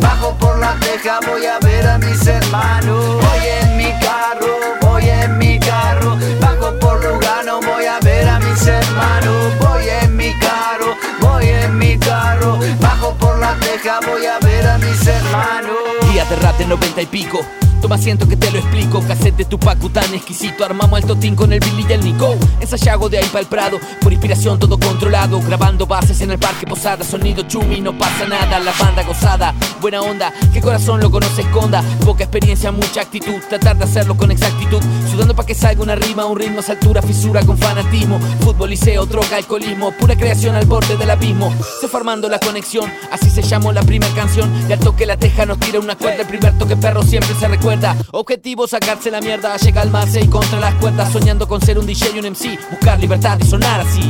[0.00, 3.16] bajo por la teja, voy a ver a mis hermanos.
[3.16, 8.38] Voy en mi carro, voy en mi carro, bajo por Lugano, voy a ver a
[8.38, 9.52] mis hermanos.
[9.60, 14.66] Voy en mi carro, voy en mi carro, bajo por la teja, voy a ver
[14.66, 15.76] a mis hermanos.
[16.14, 17.40] edad de noventa y pico.
[17.82, 19.02] Toma asiento que te lo explico.
[19.08, 20.64] Cassette de Tupac tan exquisito.
[20.64, 22.36] Armamos el totín con el Billy y el Nico.
[22.60, 23.80] Ensayago de ahí para el Prado.
[24.00, 25.40] Por inspiración todo controlado.
[25.42, 27.04] Grabando bases en el parque Posada.
[27.04, 28.60] Sonido chumi, no pasa nada.
[28.60, 29.52] La banda gozada.
[29.80, 30.32] Buena onda.
[30.52, 31.82] Que corazón lo conoce esconda.
[32.04, 33.40] Poca experiencia, mucha actitud.
[33.48, 34.80] Tratar de hacerlo con exactitud.
[35.10, 36.24] Sudando para que salga una rima.
[36.24, 38.20] Un ritmo, altura, fisura con fanatismo.
[38.42, 39.90] Fútbol, liceo, droga, alcoholismo.
[39.90, 41.52] Pura creación al borde del abismo.
[41.80, 42.88] Se formando la conexión.
[43.10, 44.48] Así se llamó la primera canción.
[44.68, 46.22] Y al toque la teja nos tira una cuerda.
[46.22, 47.71] El primer toque perro siempre se recuerda.
[48.12, 51.86] Objetivo sacarse la mierda, llega al más y contra las cuerdas, soñando con ser un
[51.86, 54.02] DJ y un MC, buscar libertad y sonar así.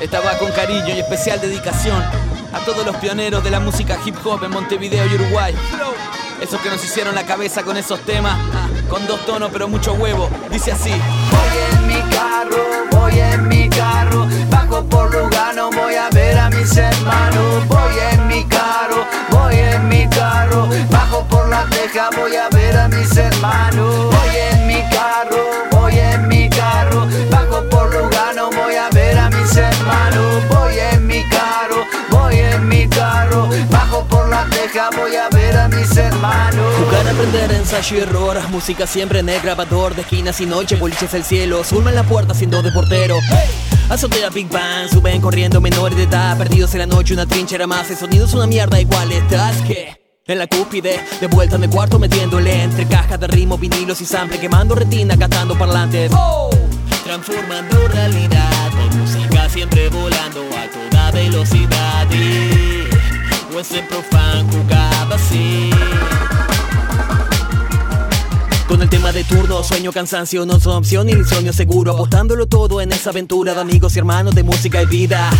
[0.00, 2.00] Estaba con cariño y especial dedicación
[2.52, 5.54] a todos los pioneros de la música hip hop en Montevideo y Uruguay.
[6.40, 9.94] Esos que nos hicieron la cabeza con esos temas, ah, con dos tonos pero mucho
[9.94, 10.30] huevo.
[10.52, 10.90] Dice así.
[10.90, 16.48] Voy en mi carro, voy en mi carro, bajo por Lugano, voy a ver a
[16.48, 17.66] mis hermanos.
[17.66, 22.76] Voy en mi carro, voy en mi carro, bajo por la teja, voy a ver
[22.76, 24.06] a mis hermanos.
[24.06, 29.28] Voy en mi carro, voy en mi carro, bajo por Lugano, voy a ver a
[29.28, 30.48] mis hermanos.
[30.48, 35.56] Voy en mi carro, voy en mi carro, bajo por la teja, voy a ver
[35.58, 36.74] a mis hermanos.
[36.78, 38.38] Jugar, aprender, ensayo y error.
[38.48, 39.94] Música siempre en el grabador.
[39.94, 41.62] De esquinas y noche, boliches el cielo.
[41.64, 43.16] Zulma en la puerta siendo de portero.
[43.90, 46.38] Azotea Big Bang, suben corriendo menores de edad.
[46.38, 47.90] Perdidos en la noche, una trinchera más.
[47.90, 50.01] El sonido es una mierda, igual estás que.
[50.24, 54.04] En la cúspide, de vuelta en el cuarto metiéndole entre cajas de ritmo, vinilos y
[54.04, 56.12] sample, quemando retina, catando parlantes.
[57.02, 62.06] Transformando realidad, con música siempre volando a toda velocidad.
[62.12, 65.70] Y ese profan jugaba así.
[68.68, 71.94] Con el tema de turno, sueño, cansancio, no son opción ni sueño seguro.
[71.94, 75.30] Apostándolo todo en esa aventura de amigos y hermanos de música y vida.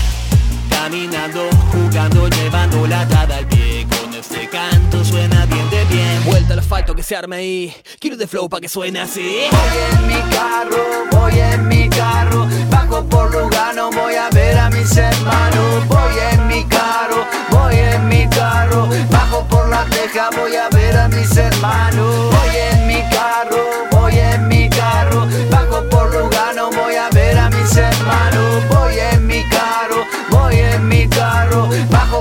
[0.68, 3.81] Caminando, jugando, llevando la dada al pie.
[4.22, 6.24] Este canto suena bien de bien.
[6.24, 7.74] Vuelta al asfalto que se arme ahí.
[7.98, 9.48] Quiero de flow pa' que suene así.
[9.50, 14.70] Voy en mi carro, voy en mi carro, bajo por Lugano, voy a ver a
[14.70, 15.88] mis hermanos.
[15.88, 20.96] Voy en mi carro, voy en mi carro, bajo por la teja, voy a ver
[20.96, 22.30] a mis hermanos.
[22.30, 23.58] Voy en mi carro,
[23.90, 28.68] voy en mi carro, bajo por Lugano, voy a ver a mis hermanos.
[28.68, 32.11] Voy en mi carro, voy en mi carro, bajo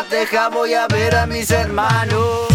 [0.00, 2.48] la teja, voy a ver a mis hermanos.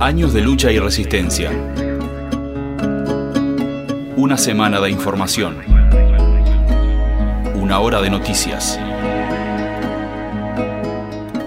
[0.00, 1.50] Años de lucha y resistencia.
[4.16, 5.58] Una semana de información.
[7.54, 8.78] Una hora de noticias.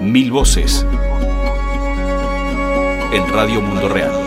[0.02, 0.86] Mil voces.
[3.12, 4.23] En Radio Mundo Real.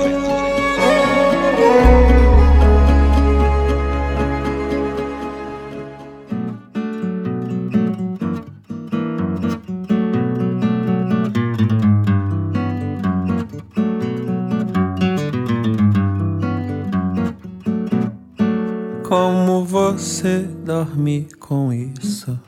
[20.17, 22.41] Você dorme com isso?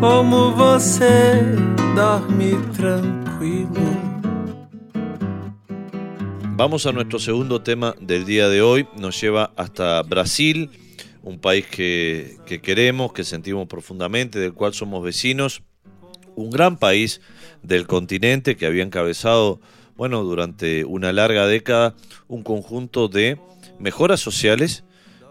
[0.00, 1.42] Como você
[1.94, 3.68] dorme tranquilo?
[6.56, 8.88] Vamos a nuestro segundo tema del día de hoy.
[8.96, 10.70] Nos lleva hasta Brasil,
[11.22, 15.60] un país que, que queremos, que sentimos profundamente, del cual somos vecinos.
[16.34, 17.20] Un gran país
[17.62, 19.60] del continente que había encabezado,
[19.96, 21.94] bueno, durante una larga década,
[22.26, 23.38] un conjunto de
[23.82, 24.84] mejoras sociales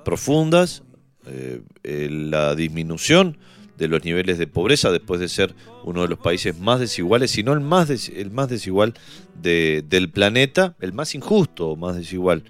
[0.06, 0.84] profundas,
[1.26, 3.38] eh, eh, la disminución
[3.78, 7.42] de los niveles de pobreza después de ser uno de los países más desiguales, si
[7.42, 8.94] no el más, el más desigual
[9.42, 12.44] de- del planeta, el más injusto, más desigual.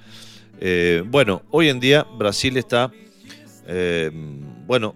[0.59, 2.91] Eh, bueno, hoy en día Brasil está,
[4.67, 4.95] bueno,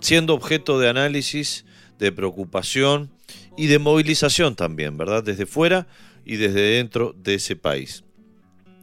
[0.00, 1.64] siendo objeto de análisis,
[1.98, 3.10] de preocupación
[3.56, 5.22] y de movilización también, ¿verdad?
[5.24, 5.86] Desde fuera
[6.26, 8.04] y desde dentro de ese país.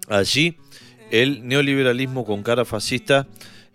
[0.08, 0.58] Allí
[1.12, 3.28] el neoliberalismo con cara fascista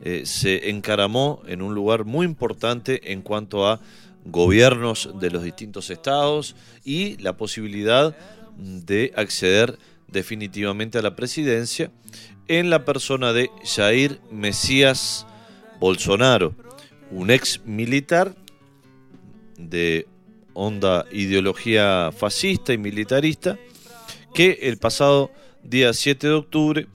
[0.02, 3.80] eh, se encaramó en un lugar muy importante en cuanto a
[4.24, 8.16] gobiernos de los distintos estados y la posibilidad
[8.56, 11.90] de acceder definitivamente a la presidencia
[12.48, 15.26] en la persona de Jair Mesías
[15.78, 16.54] Bolsonaro,
[17.10, 18.34] un ex militar
[19.58, 20.06] de
[20.54, 23.58] honda ideología fascista y militarista
[24.34, 25.30] que el pasado
[25.62, 26.86] día 7 de octubre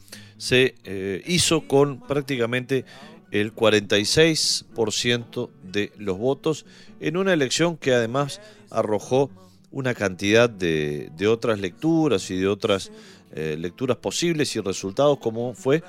[0.41, 2.83] se eh, hizo con prácticamente
[3.29, 6.65] el 46% de los votos
[6.99, 9.29] en una elección que además arrojó
[9.69, 12.91] una cantidad de, de otras lecturas y de otras
[13.35, 15.83] eh, lecturas posibles y resultados como fue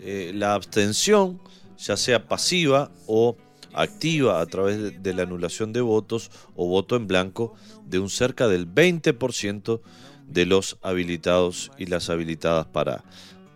[0.00, 1.40] eh, la abstención
[1.76, 3.36] ya sea pasiva o
[3.72, 8.08] activa a través de, de la anulación de votos o voto en blanco de un
[8.08, 9.80] cerca del 20%
[10.28, 13.04] de los habilitados y las habilitadas para,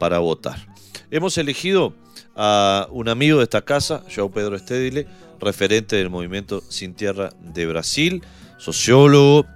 [0.00, 0.66] para votar.
[1.10, 1.94] Hemos elegido
[2.34, 5.06] a un amigo de esta casa, João Pedro Estedile,
[5.38, 8.22] referente del movimiento Sin Tierra de Brasil,
[8.56, 9.46] sociólogo,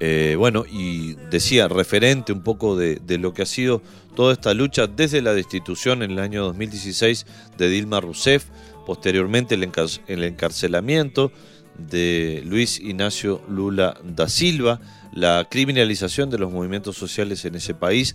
[0.00, 3.82] eh, bueno, y decía, referente un poco de, lo que ha sido
[4.16, 7.26] toda esta lucha desde la destitución en el año 2016
[7.58, 8.46] de Dilma Rousseff,
[8.86, 9.70] posteriormente el,
[10.06, 11.30] el encarcelamiento
[11.76, 14.80] de Luis Ignacio Lula da Silva,
[15.12, 18.14] la criminalización de los movimientos sociales en ese país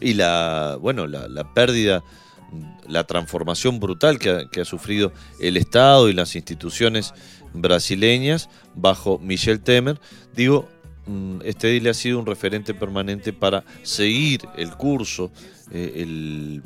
[0.00, 2.02] y la, bueno, la, pérdida,
[2.86, 7.14] la transformación brutal que ha, que ha, sufrido el Estado y las instituciones
[7.52, 10.00] brasileñas bajo Michel Temer.
[10.34, 10.68] Digo,
[11.44, 15.30] este dile ha sido un referente permanente para seguir el curso,
[15.70, 16.62] eh, el,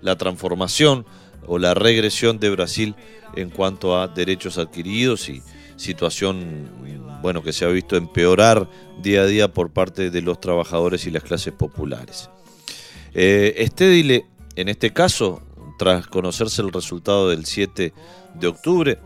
[0.00, 1.04] la transformación
[1.46, 2.94] o la regresión de Brasil
[3.34, 5.42] en cuanto a derechos adquiridos y
[5.76, 6.70] situación
[7.22, 8.68] bueno que se ha visto empeorar
[9.00, 12.30] día a día por parte de los trabajadores y las clases populares.
[13.14, 15.42] Eh, este dile, en este caso,
[15.78, 17.92] tras conocerse el resultado del 7
[18.34, 18.98] de octubre,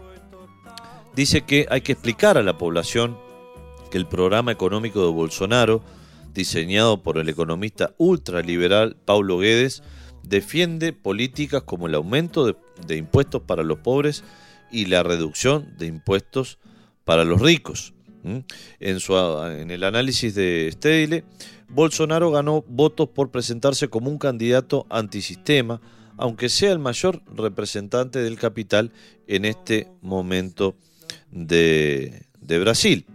[1.15, 3.19] dice que hay que explicar a la población
[3.91, 5.83] que el programa económico de Bolsonaro,
[6.35, 9.83] diseñado por el economista ultraliberal Paulo Guedes,
[10.23, 14.25] defiende políticas como el aumento de, de, impuestos para los pobres
[14.71, 16.59] y la reducción de impuestos
[17.05, 17.95] para los ricos.
[18.81, 21.23] En, su, en el análisis de Stedile,
[21.69, 25.81] Bolsonaro ganó votos por presentarse como un candidato antisistema,
[26.17, 28.93] aunque sea el mayor representante del capital
[29.27, 30.77] en este momento
[31.31, 33.07] de, Brasil.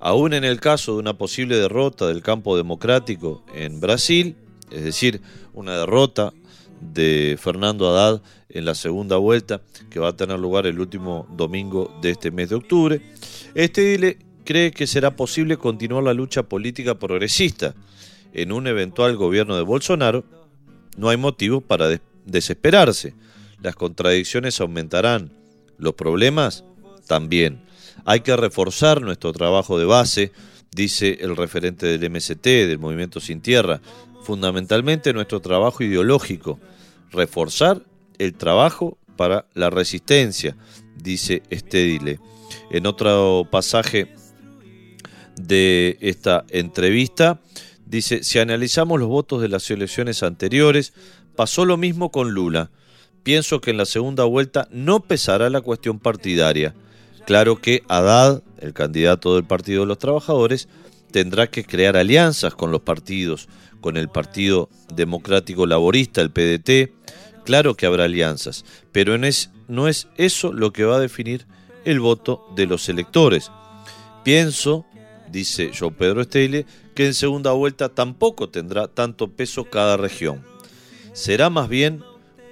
[0.00, 4.36] Aún en el caso de una posible derrota del campo democrático en Brasil,
[4.70, 5.20] es decir,
[5.52, 6.32] una derrota
[6.80, 11.92] de Fernando Haddad en la segunda vuelta que va a tener lugar el último domingo
[12.00, 13.02] de este mes de octubre,
[13.54, 13.94] este
[14.48, 17.74] cree que será posible continuar la lucha política progresista.
[18.32, 20.24] En un eventual gobierno de Bolsonaro
[20.96, 23.12] no hay motivo para des desesperarse.
[23.60, 25.32] Las contradicciones aumentarán,
[25.76, 26.64] los problemas
[27.06, 27.60] también.
[28.06, 30.32] Hay que reforzar nuestro trabajo de base,
[30.74, 33.82] dice el referente del MST, del Movimiento Sin Tierra,
[34.22, 36.58] fundamentalmente nuestro trabajo ideológico,
[37.10, 37.82] reforzar
[38.16, 40.56] el trabajo para la resistencia,
[40.96, 42.18] dice Stedile.
[42.70, 44.08] En otro pasaje
[45.40, 47.40] de esta entrevista,
[47.86, 50.92] dice, si analizamos los votos de las elecciones anteriores,
[51.36, 52.70] pasó lo mismo con Lula.
[53.22, 56.74] Pienso que en la segunda vuelta no pesará la cuestión partidaria.
[57.26, 60.68] Claro que Haddad, el candidato del Partido de los Trabajadores,
[61.10, 63.48] tendrá que crear alianzas con los partidos,
[63.80, 66.92] con el Partido Democrático Laborista, el PDT.
[67.44, 71.46] Claro que habrá alianzas, pero no es eso lo que va a definir
[71.84, 73.50] el voto de los electores.
[74.24, 74.84] Pienso,
[75.30, 80.44] dice João Pedro Estelle, que en segunda vuelta tampoco tendrá tanto peso cada región.
[81.12, 82.02] Será más bien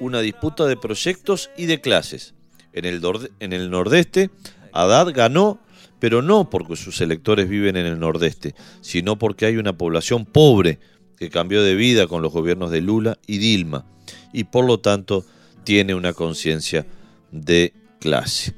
[0.00, 2.34] una disputa de proyectos y de clases.
[2.72, 3.00] En el,
[3.40, 4.30] en el nordeste,
[4.72, 5.60] Haddad ganó
[5.98, 10.78] pero no porque sus electores viven en el nordeste, sino porque hay una población pobre
[11.18, 13.86] que cambió de vida con los gobiernos de Lula y Dilma,
[14.32, 15.24] y por lo tanto
[15.64, 16.86] tiene una conciencia
[17.32, 18.54] de clase.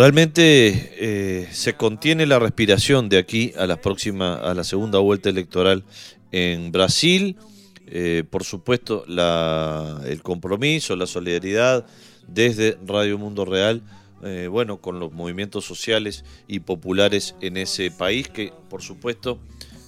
[0.00, 5.28] Realmente eh, se contiene la respiración de aquí a la próxima, a la segunda vuelta
[5.28, 5.84] electoral
[6.32, 7.36] en Brasil.
[7.86, 11.84] Eh, por supuesto, la, el compromiso, la solidaridad
[12.26, 13.82] desde Radio Mundo Real
[14.22, 19.38] eh, bueno, con los movimientos sociales y populares en ese país que, por supuesto,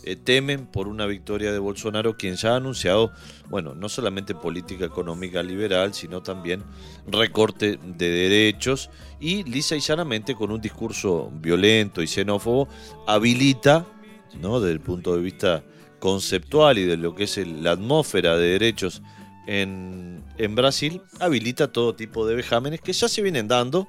[0.05, 3.13] eh, temen por una victoria de Bolsonaro, quien ya ha anunciado,
[3.49, 6.65] bueno, no solamente política económica liberal, sino también
[7.07, 8.91] recorte de derechos
[9.21, 12.69] y lisa y llanamente con un discurso violento y xenófobo
[13.07, 13.87] habilita,
[14.41, 14.61] ¿no?
[14.61, 15.65] desde el punto de vista
[16.01, 19.03] conceptual y de lo que es la atmósfera de derechos
[19.47, 23.89] en Brasil, habilita todo tipo de vejámenes que ya se vienen dando,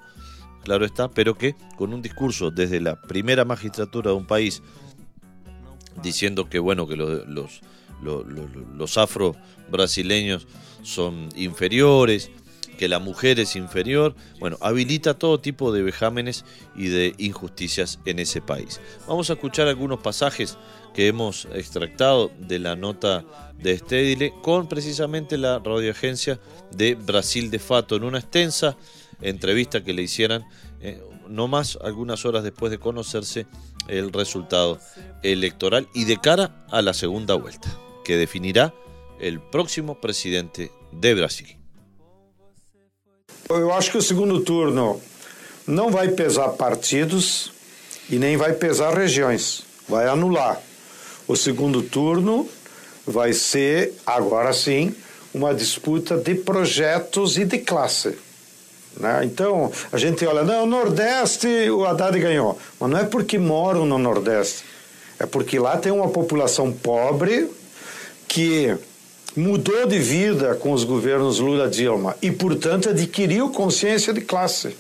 [0.64, 4.62] claro está, pero que con un discurso desde la primera magistratura de un país
[6.02, 7.62] diciendo que bueno que los, los,
[8.02, 8.26] los,
[8.76, 9.36] los afro
[9.70, 10.48] brasileños
[10.82, 12.32] son inferiores,
[12.78, 16.44] que la mujer es inferior, bueno, habilita todo tipo de vejámenes
[16.76, 18.82] y de injusticias en ese país.
[19.08, 20.58] Vamos a escuchar algunos pasajes
[20.94, 23.24] que hemos extractado de la nota
[23.58, 26.40] de Stedile con precisamente la radioagencia
[26.76, 28.78] de Brasil de Fato en una extensa
[29.22, 30.44] entrevista que le hicieran
[30.82, 33.46] eh, no más algunas horas después de conocerse
[33.88, 34.80] el resultado
[35.22, 37.70] electoral y de cara a la segunda vuelta,
[38.04, 38.74] que definirá
[39.20, 41.58] el próximo presidente de Brasil.
[43.50, 45.02] Eu acho que o segundo turno
[45.68, 47.52] não vai pesar partidos
[48.10, 49.64] e nem vai pesar regiões.
[49.88, 50.62] Vai anular.
[51.28, 52.48] O segundo turno
[53.06, 54.96] vai ser, agora sim,
[55.34, 58.18] uma disputa de projetos e de classe.
[59.00, 59.22] Né?
[59.24, 62.58] Então, a gente olha, não, o Nordeste o Haddad ganhou.
[62.80, 64.64] Mas não é porque moram no Nordeste.
[65.20, 67.50] É porque lá tem uma população pobre
[68.28, 68.76] que
[69.36, 74.76] mudou de vida com os governos Lula-Dilma e, portanto, adquiriu consciência de classe.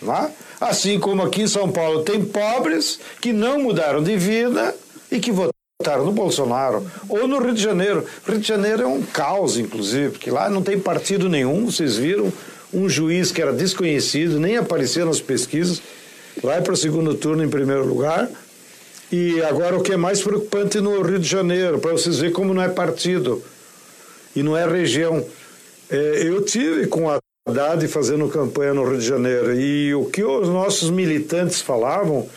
[0.00, 0.30] Né?
[0.60, 4.74] Assim como aqui em São Paulo tem pobres que não mudaram de vida
[5.10, 6.86] e que votaram no Bolsonaro.
[7.08, 8.06] Ou no Rio de Janeiro.
[8.26, 12.32] Rio de Janeiro é um caos, inclusive, porque lá não tem partido nenhum, vocês viram
[12.74, 15.80] um juiz que era desconhecido, nem aparecia nas pesquisas,
[16.42, 18.28] vai para o segundo turno em primeiro lugar.
[19.12, 22.52] E agora o que é mais preocupante no Rio de Janeiro, para vocês verem como
[22.52, 23.42] não é partido
[24.34, 25.24] e não é região.
[25.88, 30.24] É, eu tive com a Haddad fazendo campanha no Rio de Janeiro e o que
[30.24, 32.28] os nossos militantes falavam,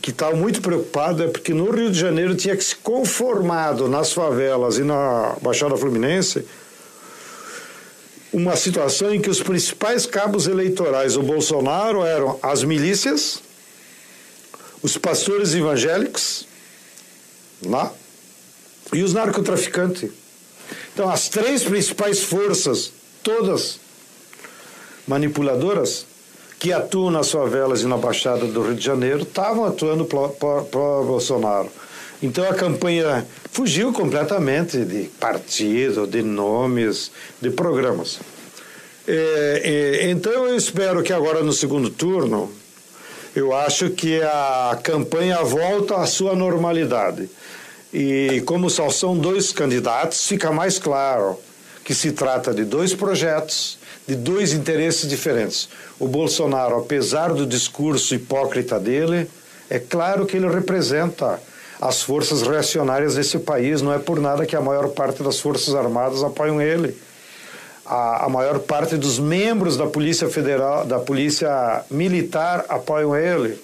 [0.00, 4.12] que estavam muito preocupados, é porque no Rio de Janeiro tinha que se conformado nas
[4.12, 6.44] favelas e na Baixada Fluminense
[8.32, 13.40] uma situação em que os principais cabos eleitorais do Bolsonaro eram as milícias,
[14.82, 16.46] os pastores evangélicos,
[17.64, 17.92] lá,
[18.92, 20.10] e os narcotraficantes.
[20.92, 23.78] Então, as três principais forças, todas
[25.06, 26.06] manipuladoras,
[26.58, 30.60] que atuam nas favelas e na Baixada do Rio de Janeiro, estavam atuando para
[31.02, 31.70] Bolsonaro.
[32.22, 37.10] Então a campanha fugiu completamente de partido, de nomes,
[37.40, 38.18] de programas.
[39.06, 42.52] É, é, então eu espero que agora no segundo turno,
[43.34, 47.30] eu acho que a campanha volta à sua normalidade.
[47.94, 51.38] E como só são dois candidatos, fica mais claro
[51.84, 55.68] que se trata de dois projetos, de dois interesses diferentes.
[55.98, 59.30] O Bolsonaro, apesar do discurso hipócrita dele,
[59.70, 61.40] é claro que ele representa
[61.80, 63.80] as forças reacionárias desse país.
[63.80, 66.96] Não é por nada que a maior parte das forças armadas apoiam ele.
[67.86, 73.58] A, a maior parte dos membros da Polícia Federal, da Polícia Militar apoiam ele.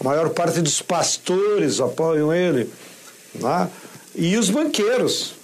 [0.00, 2.70] A maior parte dos pastores apoiam ele.
[3.34, 3.68] Né?
[4.14, 5.34] E os banqueiros,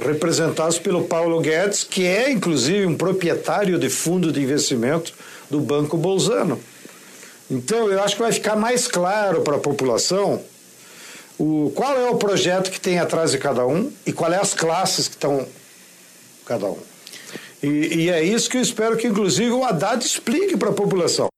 [0.00, 5.12] representados pelo Paulo Guedes, que é inclusive um proprietário de fundo de investimento
[5.50, 6.60] do Banco Bolzano.
[7.50, 10.42] Então, eu acho que vai ficar mais claro para a população
[11.38, 14.54] o, qual é o projeto que tem atrás de cada um e qual é as
[14.54, 15.46] classes que estão
[16.44, 16.78] cada um.
[17.62, 17.66] E,
[18.04, 21.28] e é isso que eu espero que, inclusive, o Haddad explique para a população.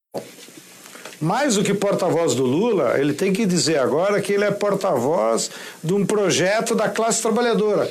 [1.21, 5.51] Mais do que porta-voz do Lula, ele tem que dizer agora que ele é porta-voz
[5.83, 7.91] de um projeto da classe trabalhadora,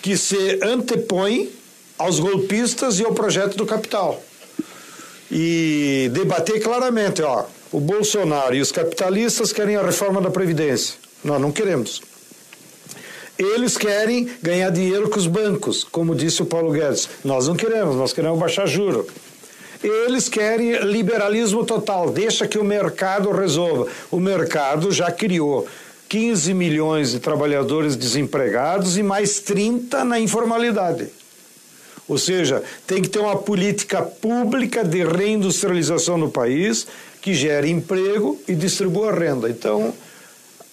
[0.00, 1.50] que se antepõe
[1.98, 4.22] aos golpistas e ao projeto do capital.
[5.30, 10.94] E debater claramente, ó, o Bolsonaro e os capitalistas querem a reforma da Previdência.
[11.24, 12.02] Nós não queremos.
[13.38, 17.08] Eles querem ganhar dinheiro com os bancos, como disse o Paulo Guedes.
[17.24, 19.06] Nós não queremos, nós queremos baixar juro.
[19.82, 23.88] Eles querem liberalismo total, deixa que o mercado resolva.
[24.10, 25.66] O mercado já criou
[26.08, 31.08] 15 milhões de trabalhadores desempregados e mais 30 na informalidade.
[32.06, 36.86] Ou seja, tem que ter uma política pública de reindustrialização no país
[37.20, 39.48] que gere emprego e distribua renda.
[39.48, 39.94] Então,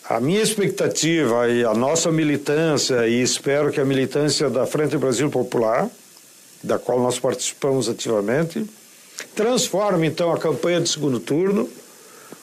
[0.09, 5.29] a minha expectativa e a nossa militância, e espero que a militância da Frente Brasil
[5.29, 5.87] Popular,
[6.63, 8.65] da qual nós participamos ativamente,
[9.35, 11.69] transforme então a campanha de segundo turno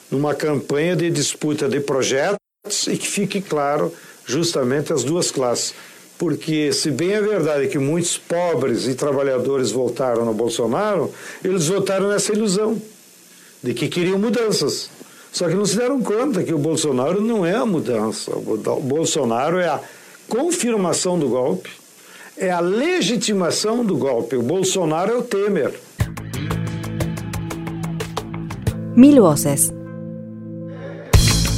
[0.09, 3.93] numa campanha de disputa de projetos e que fique claro
[4.25, 5.73] justamente as duas classes.
[6.17, 11.13] Porque, se bem é verdade que muitos pobres e trabalhadores votaram no Bolsonaro,
[11.43, 12.81] eles votaram nessa ilusão
[13.61, 14.89] de que queriam mudanças.
[15.31, 18.31] Só que não se deram conta que o Bolsonaro não é a mudança.
[18.35, 19.79] O Bolsonaro é a
[20.27, 21.69] confirmação do golpe,
[22.37, 24.35] é a legitimação do golpe.
[24.35, 25.73] O Bolsonaro é o Temer.
[28.95, 29.71] Mil voces.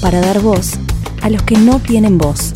[0.02, 0.80] Para dar voz
[1.22, 2.54] a los que no tienen voz.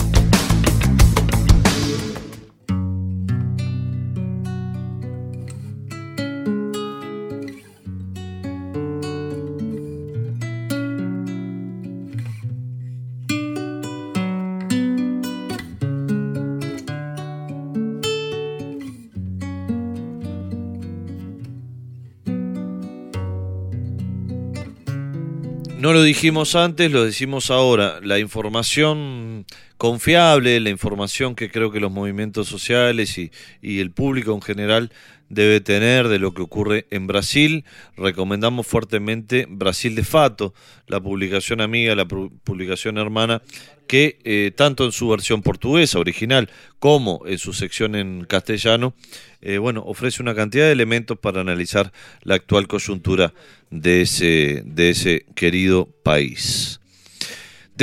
[25.94, 28.00] Lo dijimos antes, lo decimos ahora.
[28.02, 29.46] La información
[29.78, 33.32] confiable, la información que creo que los movimientos sociales y,
[33.62, 34.92] y el público en general
[35.34, 37.66] debe tener de lo que ocurre en Brasil.
[37.98, 40.54] Recomendamos fuertemente Brasil de Fato,
[40.88, 43.42] la publicación amiga, la publicación hermana,
[43.88, 48.94] que eh, tanto en su versión portuguesa original como en su sección en castellano,
[49.42, 53.34] eh, bueno, ofrece una cantidad de elementos para analizar la actual coyuntura
[53.70, 56.80] de ese, de ese querido país.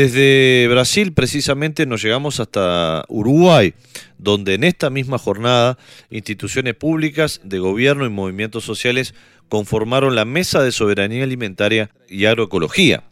[0.00, 3.74] Desde Brasil precisamente nos llegamos hasta Uruguay,
[4.16, 5.76] donde en esta misma jornada
[6.08, 9.14] instituciones públicas de gobierno y movimientos sociales
[9.50, 13.02] conformaron la Mesa de Soberanía Alimentaria y Agroecología.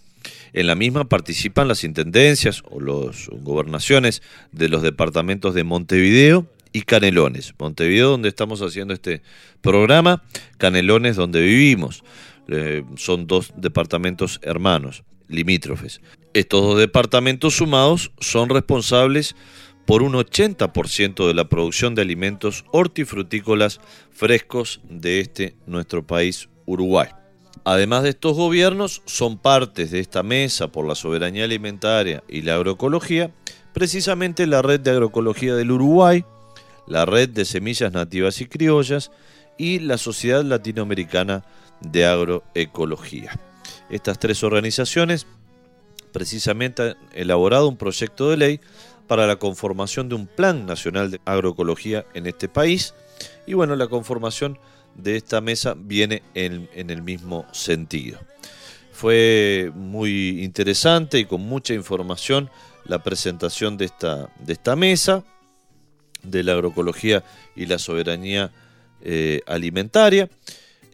[0.55, 4.23] En la misma participan las intendencias o las gobernaciones
[4.53, 7.53] de los departamentos de Montevideo y Canelones.
[7.59, 9.21] Montevideo donde estamos haciendo este
[9.61, 10.23] programa,
[10.57, 12.03] Canelones donde vivimos.
[12.49, 16.01] Eh, son dos departamentos hermanos limítrofes.
[16.35, 19.37] Estos dos departamentos sumados son responsables
[19.87, 27.09] por un 80% de la producción de alimentos hortifrutícolas frescos de este nuestro país Uruguay.
[27.65, 32.57] Además de estos gobiernos, son partes de esta mesa por la soberanía alimentaria y la
[32.57, 33.33] agroecología,
[33.73, 36.25] precisamente la Red de Agroecología del Uruguay,
[36.87, 39.11] la Red de Semillas Nativas y Criollas
[39.57, 41.45] y la Sociedad Latinoamericana
[41.81, 43.48] de Agroecología.
[43.91, 45.27] Estas tres organizaciones
[46.13, 48.61] precisamente han elaborado un proyecto de ley
[49.07, 52.95] para la conformación de un Plan Nacional de Agroecología en este país.
[53.47, 54.59] Y bueno, la conformación
[54.95, 58.19] de esta mesa viene en, en, el mismo sentido.
[58.93, 62.51] Fue muy interesante y con mucha información
[62.85, 65.25] la presentación de esta, de esta mesa
[66.23, 67.25] de la agroecología
[67.55, 68.51] y la soberanía
[69.03, 70.29] eh, alimentaria.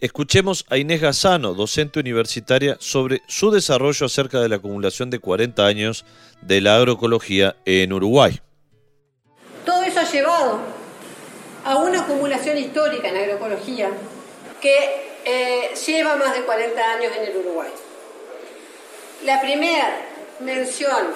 [0.05, 5.65] Escuchemos a Inés Gazzano, docente universitaria, sobre su desarrollo acerca de la acumulación de 40
[5.65, 6.05] años
[6.43, 8.39] de la agroecología en Uruguay.
[9.65, 10.59] Todo eso ha llevado
[11.65, 13.89] a una acumulación histórica en agroecología
[14.61, 14.77] que
[15.25, 17.71] eh, lleva más de 40 años en el Uruguay.
[19.25, 20.03] La primera
[20.41, 21.15] mención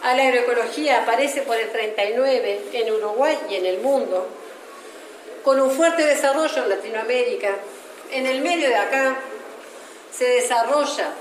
[0.00, 4.28] a la agroecología aparece por el 39 en Uruguay y en el mundo,
[5.42, 7.58] con un fuerte desarrollo en Latinoamérica
[8.12, 9.16] en el medio de acá
[10.12, 11.12] se desarrolla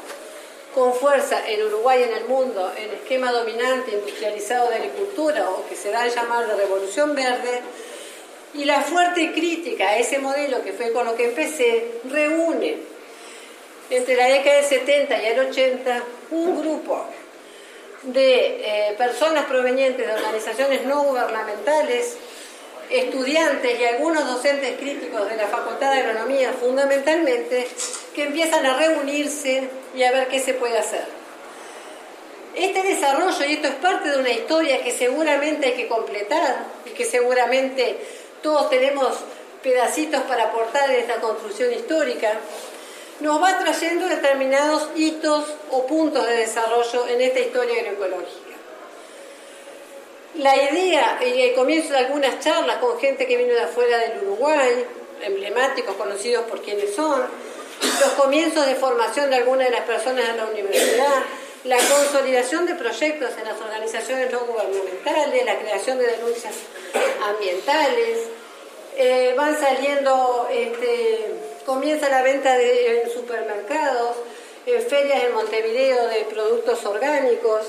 [0.75, 5.67] con fuerza en Uruguay y en el mundo el esquema dominante industrializado de agricultura o
[5.67, 7.61] que se da a llamar de revolución verde
[8.53, 12.77] y la fuerte crítica a ese modelo que fue con lo que empecé reúne
[13.89, 17.05] entre la década del 70 y el 80 un grupo
[18.03, 22.17] de eh, personas provenientes de organizaciones no gubernamentales
[22.91, 27.67] estudiantes y algunos docentes críticos de la Facultad de Agronomía fundamentalmente,
[28.13, 31.05] que empiezan a reunirse y a ver qué se puede hacer.
[32.55, 36.89] Este desarrollo, y esto es parte de una historia que seguramente hay que completar y
[36.89, 37.97] que seguramente
[38.43, 39.15] todos tenemos
[39.63, 42.33] pedacitos para aportar en esta construcción histórica,
[43.21, 48.50] nos va trayendo determinados hitos o puntos de desarrollo en esta historia agroecológica.
[50.35, 54.23] La idea, y el comienzo de algunas charlas con gente que vino de afuera del
[54.23, 54.85] Uruguay,
[55.23, 57.21] emblemáticos, conocidos por quienes son,
[57.99, 61.23] los comienzos de formación de algunas de las personas en la universidad,
[61.65, 66.55] la consolidación de proyectos en las organizaciones no gubernamentales, la creación de denuncias
[67.27, 68.19] ambientales,
[68.97, 71.25] eh, van saliendo, este,
[71.65, 74.15] comienza la venta en supermercados,
[74.65, 77.67] en ferias en Montevideo de productos orgánicos,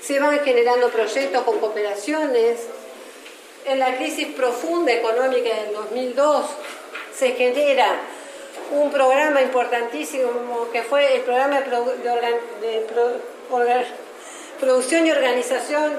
[0.00, 2.60] se van generando proyectos con cooperaciones.
[3.66, 6.46] En la crisis profunda económica del 2002
[7.14, 8.00] se genera
[8.70, 12.86] un programa importantísimo que fue el programa de,
[14.58, 15.92] producción y organización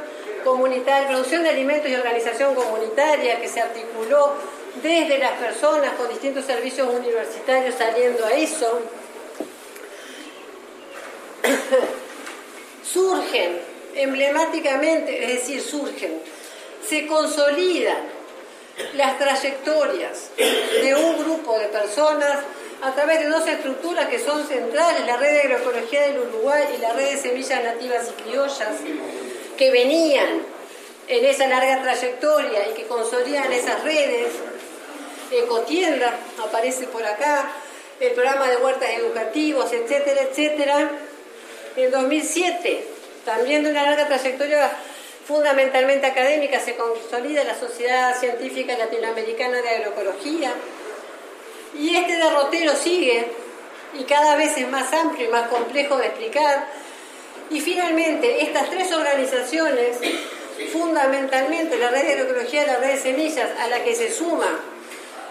[0.43, 4.33] comunitaria, producción de alimentos y organización comunitaria que se articuló
[4.81, 8.79] desde las personas con distintos servicios universitarios saliendo a eso.
[12.83, 16.21] Surgen emblemáticamente, es decir, surgen,
[16.87, 18.21] se consolidan
[18.93, 22.39] las trayectorias de un grupo de personas
[22.81, 26.81] a través de dos estructuras que son centrales, la red de agroecología del Uruguay y
[26.81, 28.75] la red de semillas nativas y criollas,
[29.57, 30.41] que venían
[31.07, 34.29] en esa larga trayectoria y que consolidan esas redes.
[35.31, 37.51] Ecotienda aparece por acá,
[37.99, 40.89] el programa de huertas educativos, etcétera, etcétera.
[41.75, 42.90] En 2007
[43.26, 44.72] también de una larga trayectoria
[45.28, 50.53] fundamentalmente académica se consolida la Sociedad Científica Latinoamericana de Agroecología
[51.78, 53.28] y este derrotero sigue
[53.99, 56.67] y cada vez es más amplio y más complejo de explicar.
[57.49, 59.97] Y finalmente, estas tres organizaciones,
[60.72, 64.59] fundamentalmente la red de agroecología y la red de semillas, a la que se suma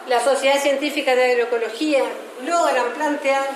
[0.08, 2.02] la Sociedad Científica de Agroecología
[2.44, 3.46] logran plantear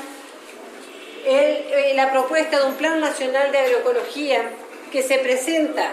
[1.95, 4.51] la propuesta de un Plan Nacional de Agroecología
[4.91, 5.93] que se presenta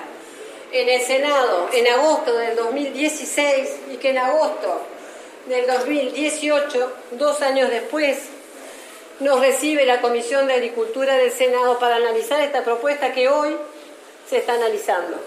[0.72, 4.82] en el Senado en agosto del 2016 y que en agosto
[5.48, 8.18] del 2018, dos años después,
[9.20, 13.56] nos recibe la Comisión de Agricultura del Senado para analizar esta propuesta que hoy
[14.28, 15.18] se está analizando.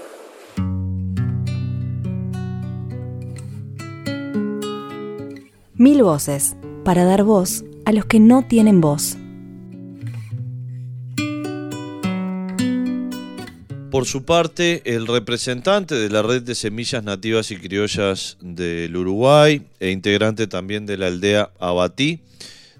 [5.76, 9.16] Mil voces, para dar voz a los que no tienen voz.
[13.94, 19.68] Por su parte, el representante de la red de semillas nativas y criollas del Uruguay
[19.78, 22.18] e integrante también de la aldea Abatí,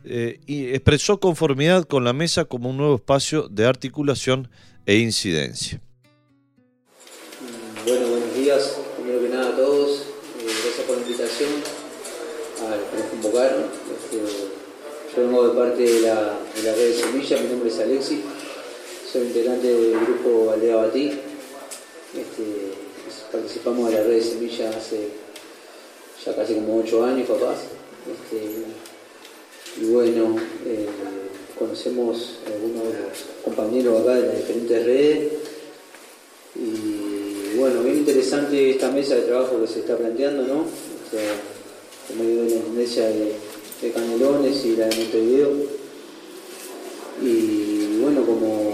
[0.05, 4.51] eh, expresó conformidad con la mesa como un nuevo espacio de articulación
[4.87, 5.81] e incidencia.
[7.87, 11.51] Bueno, buenos días, primero que nada a todos, eh, gracias por la invitación
[12.61, 13.65] a los.
[14.03, 14.19] Este,
[15.15, 18.19] yo vengo de parte de la, de la red de semillas, mi nombre es Alexis
[19.15, 21.13] soy integrante del grupo Aldea Batí.
[22.19, 22.73] Este,
[23.31, 25.07] participamos de la red de semillas hace
[26.27, 27.59] ya casi como ocho años, papás.
[28.11, 28.65] Este,
[29.81, 30.35] y bueno,
[30.67, 30.89] eh,
[31.57, 35.33] conocemos a algunos de los compañeros acá de las diferentes redes.
[36.57, 40.63] Y bueno, bien interesante esta mesa de trabajo que se está planteando, ¿no?
[40.63, 41.35] O sea,
[42.09, 43.33] como de la intendencia de,
[43.81, 45.51] de Canelones y la de Montevideo.
[47.23, 48.74] Y bueno, como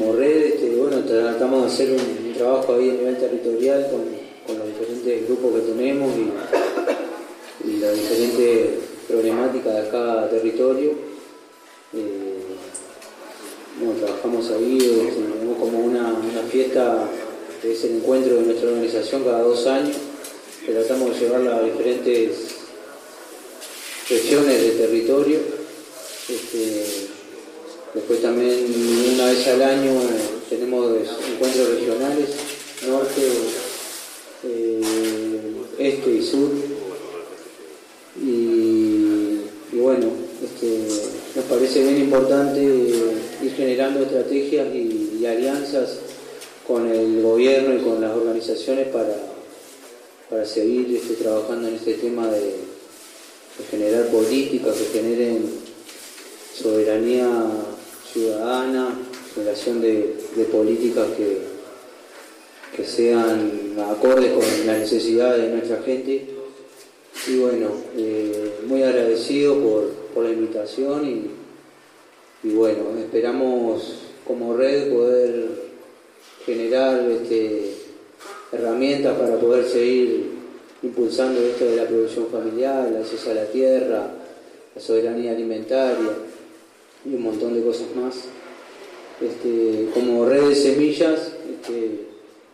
[0.00, 5.28] como red, bueno, tratamos de hacer un, trabajo ahí a nivel territorial con, los diferentes
[5.28, 8.70] grupos que tenemos y, las diferentes
[9.06, 10.92] problemáticas de cada territorio.
[11.92, 12.40] Eh,
[13.78, 16.16] bueno, trabajamos ahí, tenemos como una,
[16.50, 17.06] fiesta
[17.60, 19.96] que es el encuentro de nuestra organización cada dos años,
[20.66, 22.30] tratamos de llevarla a diferentes
[24.08, 25.38] regiones del territorio.
[26.28, 27.09] Este,
[27.92, 28.72] Después también
[29.14, 29.90] una vez al año
[30.48, 30.96] tenemos
[31.28, 32.28] encuentros regionales,
[32.86, 33.22] norte,
[34.44, 34.80] eh,
[35.76, 36.50] este y sur.
[38.22, 39.40] Y,
[39.72, 40.06] bueno,
[40.44, 40.84] este,
[41.34, 45.98] nos parece bien importante ir generando estrategias y, alianzas
[46.66, 49.14] con el gobierno y con las organizaciones para,
[50.30, 52.54] para seguir este, trabajando en este tema de
[53.70, 55.44] generar políticas que generen
[56.54, 57.28] soberanía
[58.12, 58.98] ciudadana,
[59.36, 60.16] relación de,
[60.50, 61.38] políticas que,
[62.76, 66.26] que sean acordes con las necesidades de nuestra gente.
[67.28, 71.30] Y bueno, eh, muy agradecido por, la invitación
[72.42, 75.48] y, bueno, esperamos como red poder
[76.44, 77.74] generar este,
[78.52, 80.30] herramientas para poder seguir
[80.82, 84.10] impulsando esto de la producción familiar, el acceso a la tierra,
[84.74, 86.10] la soberanía alimentaria
[87.04, 88.16] y un montón de cosas más.
[89.20, 92.06] Este, como red de semillas este,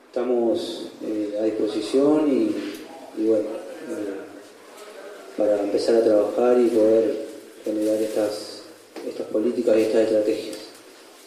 [0.09, 7.27] estamos eh, a disposición y, bueno, eh, para empezar a trabajar y poder
[7.65, 8.63] generar estas,
[9.07, 10.57] estas políticas y estas estrategias.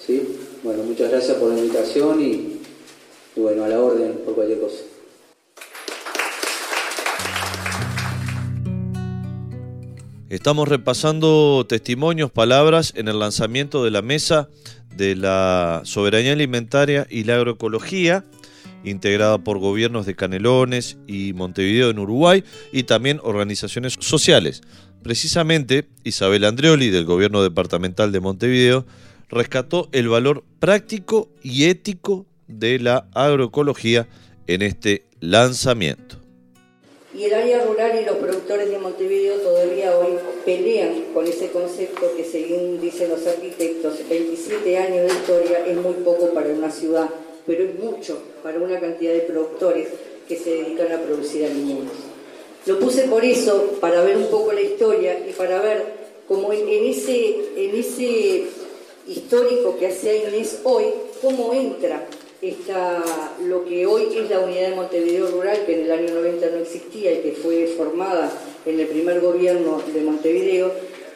[0.05, 0.37] ¿Sí?
[0.63, 2.59] Bueno, muchas gracias por la invitación y,
[3.35, 4.88] y bueno, a la orden por cualquier cosa.
[10.29, 14.47] Estamos repasando testimonios, palabras en el lanzamiento de la mesa
[14.95, 18.25] de la soberanía alimentaria y la agroecología,
[18.83, 24.61] integrada por gobiernos de Canelones y Montevideo en Uruguay y también organizaciones sociales.
[25.01, 28.85] Precisamente, Isabel Andreoli del gobierno departamental de Montevideo
[29.29, 34.07] rescató el valor práctico y ético de la agroecología
[34.45, 36.18] en este lanzamiento
[37.19, 40.13] y el área rural y los productores de Montevideo todavía hoy
[40.45, 45.95] pelean con ese concepto que según dicen los arquitectos, 27 años de historia es muy
[45.95, 47.09] poco para una ciudad,
[47.45, 49.89] pero es mucho para una cantidad de productores
[50.29, 51.97] que se dedican a producir alimentos.
[52.65, 55.83] Lo puse por eso, para ver un poco la historia y para ver
[56.25, 58.45] cómo en ese, en ese
[59.09, 60.85] histórico que hace Inés hoy,
[61.21, 62.07] cómo entra
[62.41, 63.03] está
[63.45, 66.57] lo que hoy es la unidad de Montevideo Rural, que en el año 90 no
[66.57, 68.31] existía y que fue formada
[68.65, 70.71] en el primer gobierno de Montevideo,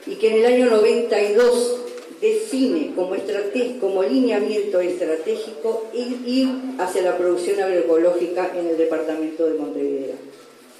[0.06, 1.80] y que en el año 92
[2.20, 3.16] define como,
[3.80, 6.48] como lineamiento estratégico ir
[6.80, 10.16] hacia la producción agroecológica en el departamento de Montevideo.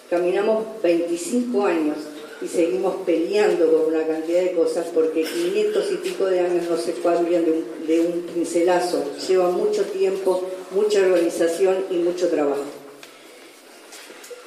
[0.10, 1.98] Caminamos 25 años
[2.44, 6.78] y seguimos peleando con una cantidad de cosas porque 500 y pico de años no
[6.78, 12.64] se cambian de un, de un pincelazo, lleva mucho tiempo, mucha organización y mucho trabajo.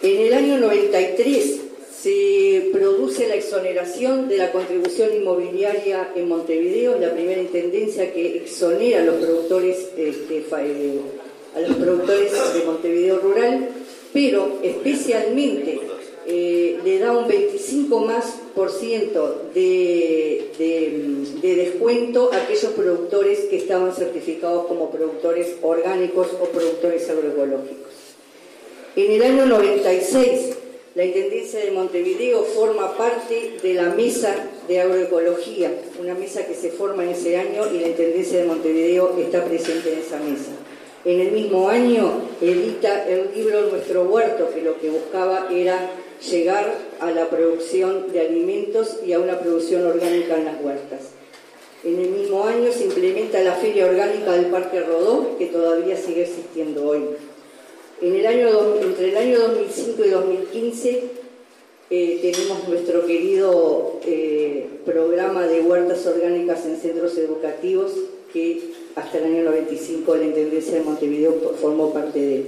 [0.03, 1.61] En el año 93
[2.03, 9.01] se produce la exoneración de la contribución inmobiliaria en Montevideo, la primera intendencia que exonera
[9.01, 11.01] a los productores, este, eh,
[11.55, 13.68] a los productores de Montevideo rural,
[14.12, 15.80] pero especialmente
[16.29, 23.57] eh, le da un 25 más por ciento de, de, descuento a aquellos productores que
[23.57, 27.93] estaban certificados como productores orgánicos o productores agroecológicos.
[28.97, 30.57] En el año 96,
[30.97, 34.35] la Intendencia de Montevideo forma parte de la Mesa
[34.66, 35.70] de Agroecología,
[36.01, 39.93] una mesa que se forma en ese año y la Intendencia de Montevideo está presente
[39.93, 40.53] en esa mesa.
[41.05, 45.89] En el mismo año edita el libro Nuestro Huerto, que lo que buscaba era
[46.21, 51.01] llegar a la producción de alimentos y a una producción orgánica en las huertas.
[51.85, 56.23] En el mismo año se implementa la Feria Orgánica del Parque Rodó, que todavía sigue
[56.23, 57.03] existiendo hoy.
[58.01, 58.49] En el año,
[58.83, 61.03] entre el año 2005 y 2015
[61.89, 67.93] eh, tenemos nuestro querido eh, programa de huertas orgánicas en centros educativos,
[68.33, 72.47] que hasta el año 95 la Intendencia de Montevideo formó parte de él.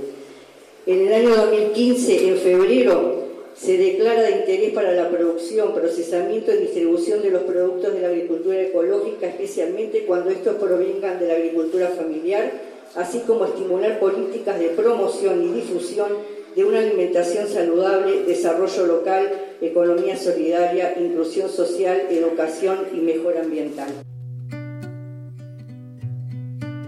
[0.87, 3.18] En el año 2015, en febrero,
[3.61, 8.09] se declara de interés para la producción, procesamiento y distribución de los productos de la
[8.09, 12.53] agricultura ecológica, especialmente cuando estos provengan de la agricultura familiar,
[12.95, 16.09] así como estimular políticas de promoción y difusión
[16.55, 19.29] de una alimentación saludable, desarrollo local,
[19.61, 23.89] economía solidaria, inclusión social, educación y mejora ambiental.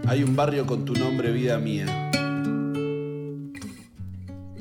[0.07, 2.10] Hay un barrio con tu nombre, vida mía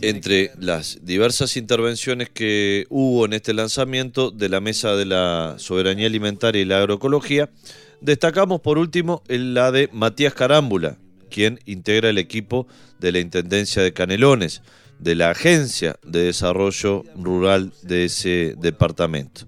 [0.02, 6.08] entre las diversas intervenciones que hubo en este lanzamiento de la Mesa de la Soberanía
[6.08, 7.50] Alimentaria y la Agroecología,
[8.02, 10.98] destacamos por último la de Matías Carámbula,
[11.30, 12.68] quien integra el equipo
[13.00, 14.62] de la Intendencia de Canelones,
[15.00, 19.48] de la Agencia de Desarrollo Rural de ese departamento.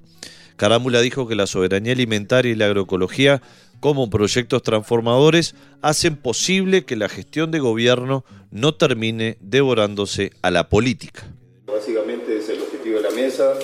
[0.56, 3.42] Carámbula dijo que la soberanía alimentaria y la agroecología
[3.82, 10.70] como proyectos transformadores hacen posible que la gestión de gobierno no termine devorándose a la
[10.70, 11.24] política.
[11.66, 13.56] Básicamente es el objetivo de la mesa,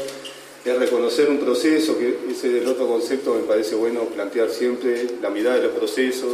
[0.65, 4.49] es reconocer un proceso, que ese es el otro concepto que me parece bueno plantear
[4.49, 6.33] siempre, la mirada de los procesos.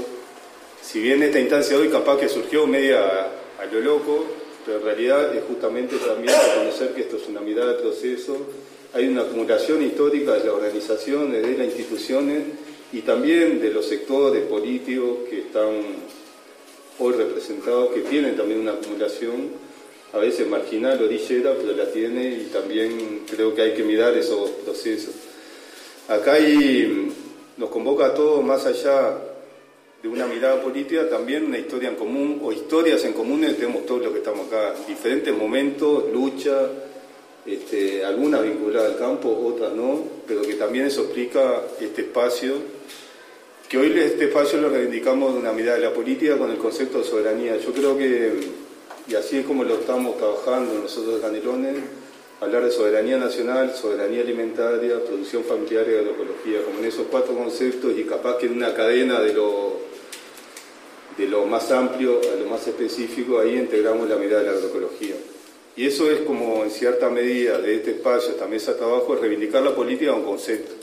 [0.81, 4.25] Si bien esta instancia hoy capaz que surgió media a, lo loco,
[4.65, 8.37] pero en realidad es justamente también reconocer que esto es una mirada de proceso,
[8.93, 12.43] hay una acumulación histórica de las organizaciones, de las instituciones,
[12.93, 15.71] y también de los sectores políticos que están
[16.99, 19.49] hoy representados, que tienen también una acumulación,
[20.13, 24.47] a veces marginal, orillera, pero la tiene y también creo que hay que mirar esos
[24.63, 25.15] procesos.
[26.07, 27.11] Acá hay,
[27.57, 29.17] nos convoca a todos, más allá
[30.03, 34.03] de una mirada política, también una historia en común, o historias en común, tenemos todos
[34.03, 36.69] los que estamos acá, diferentes momentos, lucha,
[37.43, 42.82] este, algunas vinculadas al campo, otras no, pero que también eso explica este espacio
[43.73, 46.99] que hoy este espacio lo reivindicamos de una mirada de la política con el concepto
[46.99, 47.57] de soberanía.
[47.57, 48.31] Yo creo que,
[49.07, 51.77] y así es como lo estamos trabajando nosotros de Canelones,
[52.39, 57.93] hablar de soberanía nacional, soberanía alimentaria, producción familiar y agroecología, como en esos cuatro conceptos
[57.97, 59.79] y capaz que en una cadena de lo,
[61.17, 65.15] de lo más amplio a lo más específico, ahí integramos la mirada de la agroecología.
[65.75, 69.63] Y eso es como en cierta medida de este espacio, esta mesa de trabajo, reivindicar
[69.63, 70.73] la política a un concepto,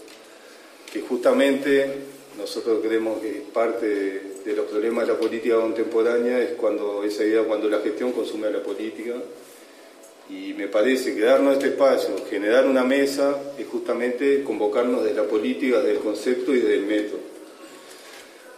[0.93, 2.09] que justamente
[2.41, 3.86] nosotros creemos que parte
[4.45, 8.47] de, los problemas de la política contemporánea es cuando esa idea, cuando la gestión consume
[8.47, 9.14] a la política.
[10.30, 15.24] Y me parece que darnos este espacio, generar una mesa, es justamente convocarnos de la
[15.24, 17.18] política, del concepto y del método.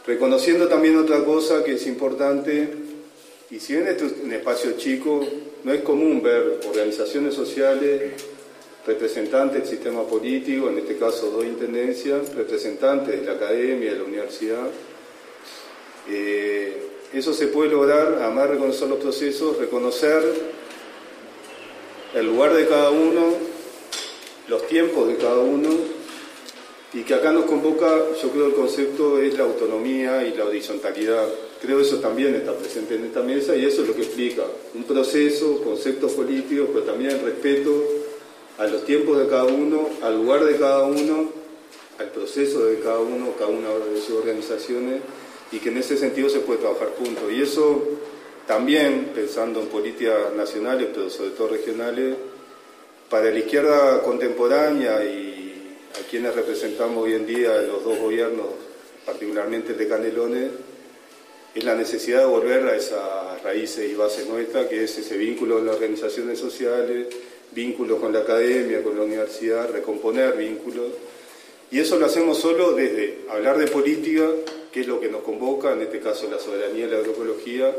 [0.07, 2.69] Reconociendo también otra cosa que es importante,
[3.51, 5.27] y si bien esto es un espacio chico,
[5.65, 8.13] no es común ver organizaciones sociales
[8.87, 14.05] representantes del sistema político, en este caso dos intendencias, representantes de la academia, de la
[14.05, 14.69] universidad.
[16.09, 20.23] Eh, eso se puede lograr, además de reconocer los procesos, reconocer
[22.15, 23.35] el lugar de cada uno,
[24.49, 25.69] los tiempos de cada uno,
[26.95, 31.27] y que acá nos convoca, yo creo el concepto es la autonomía y la horizontalidad.
[31.61, 34.43] Creo eso también está presente en esta mesa y eso es lo que explica
[34.75, 38.02] un proceso, conceptos políticos, pero también el respeto
[38.59, 41.31] a los tiempos de cada uno, al lugar de cada uno,
[41.99, 45.01] al proceso de cada uno, cada una de sus organizaciones,
[45.51, 47.25] y que en ese sentido se puede trabajar juntos.
[47.31, 47.83] Y eso
[48.47, 52.17] también, pensando en políticas nacionales, pero sobre todo regionales,
[53.09, 58.47] para la izquierda contemporánea y a quienes representamos hoy en día los dos gobiernos,
[59.05, 60.51] particularmente el de Canelones,
[61.55, 65.59] es la necesidad de volver a esas raíces y bases nuestras, que es ese vínculo
[65.59, 67.09] en las organizaciones sociales,
[67.55, 70.87] vínculos con la academia, con la universidad, recomponer vínculos.
[71.71, 74.29] Y eso lo hacemos solo desde hablar de política,
[74.71, 77.75] que es lo que nos convoca, en este caso la soberanía y la agroecología,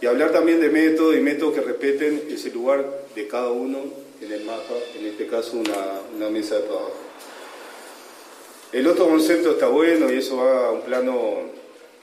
[0.00, 3.78] y hablar también de métodos y métodos que respeten ese lugar de cada uno
[4.20, 6.94] en el mapa, en este caso una, una mesa de trabajo.
[8.72, 11.56] El otro concepto está bueno y eso va a un plano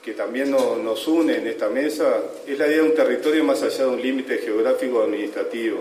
[0.04, 3.84] que también nos une en esta mesa, es la idea de un territorio más allá
[3.84, 5.78] de un límite geográfico administrativo.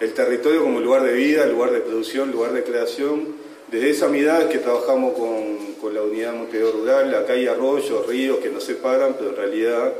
[0.00, 3.34] El territorio como lugar de vida, lugar de producción, lugar de creación.
[3.70, 8.38] Desde esa mirada que trabajamos con, con la unidad Montevideo Rural, acá hay arroyos, ríos
[8.38, 9.92] que nos separan, pero en realidad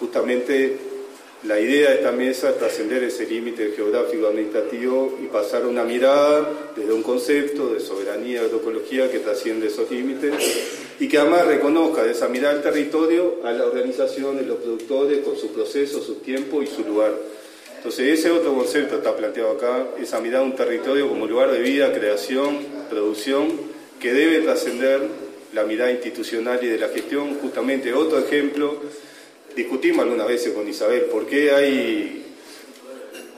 [0.00, 0.76] justamente
[1.44, 6.72] la idea de esta mesa es trascender ese límite geográfico administrativo y pasar una mirada
[6.74, 10.34] desde un concepto de soberanía, agroecología que trasciende esos límites
[10.98, 15.20] y que además reconozca de esa mirada del territorio a la organización de los productores
[15.20, 17.14] con su proceso, su tiempo y su lugar.
[17.78, 21.60] Entonces ese otro concepto está planteado acá, esa mirada de un territorio como lugar de
[21.60, 22.58] vida, creación,
[22.90, 23.48] producción,
[24.00, 25.00] que debe trascender
[25.54, 27.38] la mirada institucional y de la gestión.
[27.40, 28.80] Justamente otro ejemplo
[29.54, 32.24] discutimos algunas veces con Isabel, ¿por qué hay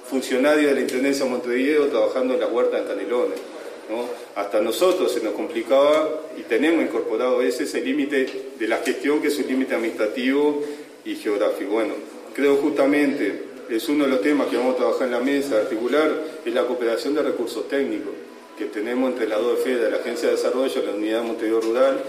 [0.09, 3.39] funcionarios de la Intendencia de Montevideo trabajando en las huertas en Canelones?
[4.37, 8.27] Hasta nosotros se nos complicaba y tenemos incorporado ese, ese límite
[8.59, 10.63] de la gestión que es un límite administrativo
[11.05, 11.73] y geográfico.
[11.73, 11.95] Bueno,
[12.35, 16.11] creo justamente es uno de los temas que vamos a trabajar en la mesa articular,
[16.45, 18.13] es la cooperación de recursos técnicos
[18.59, 22.03] que tenemos entre las dos la Agencia de Desarrollo, la Unidad de Montevideo Rural,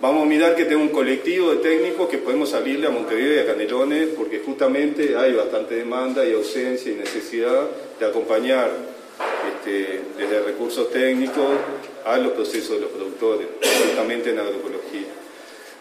[0.00, 3.38] Vamos a mirar que tengo un colectivo de técnicos que podemos salirle a Montevideo y
[3.40, 7.68] a Canelones porque justamente hay bastante demanda y ausencia y necesidad
[7.98, 8.70] de acompañar
[9.46, 11.50] este, desde recursos técnicos
[12.06, 15.08] a los procesos de los productores, justamente en agroecología.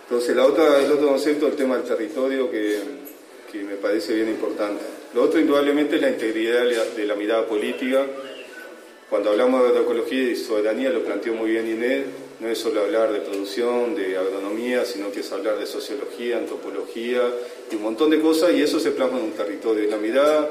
[0.04, 2.78] Entonces, la otra, el otro concepto, el tema del territorio, que,
[3.52, 4.84] que me parece bien importante.
[5.14, 8.06] Lo otro, indudablemente, es la integridad de la mirada política.
[9.10, 12.06] Cuando hablamos de agroecología y soberanía, lo planteó muy bien Inés,
[12.40, 17.22] no es solo hablar de producción, de agronomía, sino que es hablar de sociología, antropología
[17.72, 19.90] y un montón de cosas, y eso se plasma en un territorio.
[19.90, 20.50] La mirada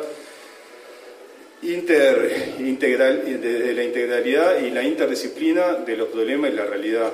[1.62, 7.12] inter, de, la integralidad y la interdisciplina de los problemas y la realidad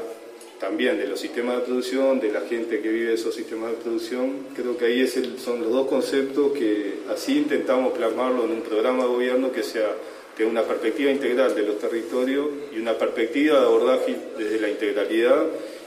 [0.58, 4.46] también de los sistemas de producción, de la gente que vive esos sistemas de producción.
[4.54, 9.08] Creo que ahí son los dos conceptos que así intentamos plasmarlo en un programa de
[9.08, 9.90] gobierno que sea
[10.36, 15.44] que una perspectiva integral de los territorios y una perspectiva de abordaje desde la integralidad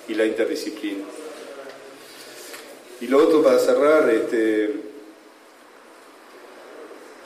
[0.07, 1.03] y la interdisciplina.
[3.01, 4.71] Y lo otro para cerrar, este,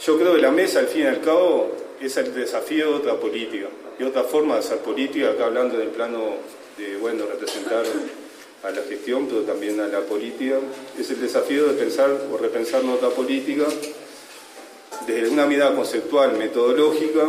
[0.06, 1.72] yo creo que la mesa al fin y al cabo
[2.02, 3.68] es el desafío de otra política
[4.00, 6.38] y otra forma de hacer política, acá hablando del plano
[7.00, 7.86] bueno, representar
[8.64, 10.60] a la gestión, pero también a la política,
[11.00, 13.66] es el desafío de pensar o repensar otra política
[15.08, 17.28] desde una mirada conceptual, metodológica,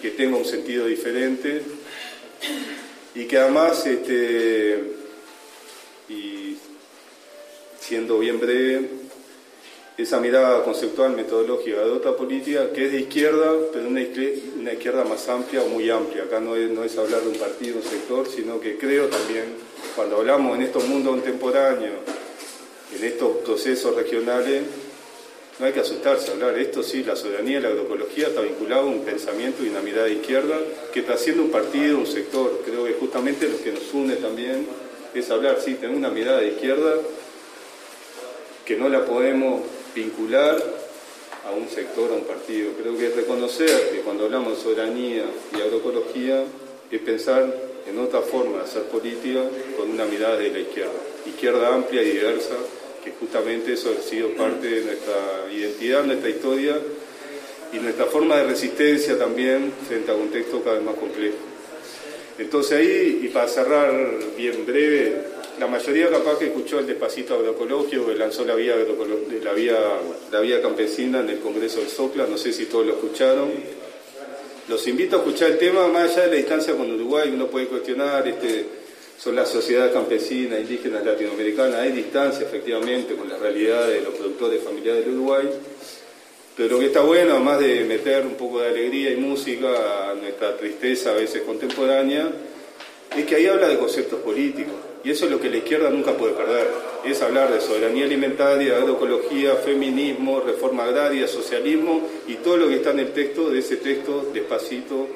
[0.00, 1.62] que tenga un sentido diferente
[3.14, 4.92] y que además, este,
[6.08, 6.56] y
[7.80, 8.88] siendo bien breve,
[9.98, 15.28] esa mirada conceptual, metodológica de otra política que es de izquierda, pero una, izquierda más
[15.28, 16.22] amplia o muy amplia.
[16.22, 19.46] Acá no es, no es hablar de un partido, un sector, sino que creo también,
[19.96, 21.96] cuando hablamos en estos mundos contemporáneos,
[22.96, 24.62] en estos procesos regionales,
[25.58, 26.56] no hay que asustarse hablar.
[26.56, 30.04] Esto sí, la soberanía y la agroecología está vinculado a un pensamiento y una mirada
[30.04, 30.60] de izquierda
[30.92, 32.62] que está haciendo un partido, un sector.
[32.64, 34.64] Creo que justamente lo que nos une también
[35.12, 36.94] es hablar, sí, tener una mirada de izquierda
[38.64, 39.62] que no la podemos
[39.98, 40.56] vincular
[41.46, 42.72] a un sector, a un partido.
[42.80, 45.24] Creo que es reconocer que cuando hablamos de soberanía
[45.56, 46.44] y agroecología
[46.90, 47.54] es pensar
[47.86, 49.42] en otra forma de hacer política
[49.76, 51.00] con una mirada de la izquierda.
[51.26, 52.54] Izquierda amplia y diversa
[53.18, 56.78] justamente eso ha sido parte de nuestra identidad, nuestra historia
[57.72, 61.36] y nuestra forma de resistencia también frente a un texto cada vez más complejo.
[62.38, 63.92] Entonces ahí, y para cerrar
[64.36, 68.74] bien breve, la mayoría capaz que escuchó el despacito agroecológico que lanzó la vía,
[70.30, 73.50] la vía, campesina en el Congreso del Sopla, no sé si todos lo escucharon.
[74.68, 77.66] Los invito a escuchar el tema más allá de la distancia con Uruguay, uno puede
[77.66, 78.66] cuestionar este,
[79.18, 81.80] son la sociedad campesina, indígena, latinoamericana.
[81.80, 85.48] Hay distancia efectivamente con la realidad de los productores familiares del Uruguay,
[86.56, 90.14] pero lo que está bueno, además de meter un poco de alegría y música a
[90.14, 92.30] nuestra tristeza a veces contemporánea,
[93.16, 94.87] es que ahí habla de conceptos políticos.
[95.04, 96.68] Y eso es lo que la izquierda nunca puede perder.
[97.04, 102.90] Es hablar de soberanía alimentaria, agroecología, feminismo, reforma agraria, socialismo y todo lo que está
[102.90, 105.06] en el texto de ese texto despacito.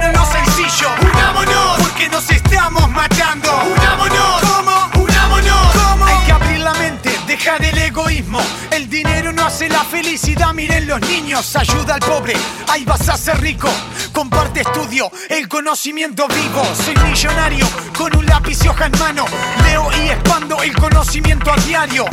[9.67, 12.33] la felicidad, miren los niños, ayuda al pobre,
[12.69, 13.69] ahí vas a ser rico.
[14.13, 16.63] Comparte estudio, el conocimiento vivo.
[16.75, 19.25] Soy millonario con un lápiz y hoja en mano.
[19.65, 22.05] Leo y expando el conocimiento a diario.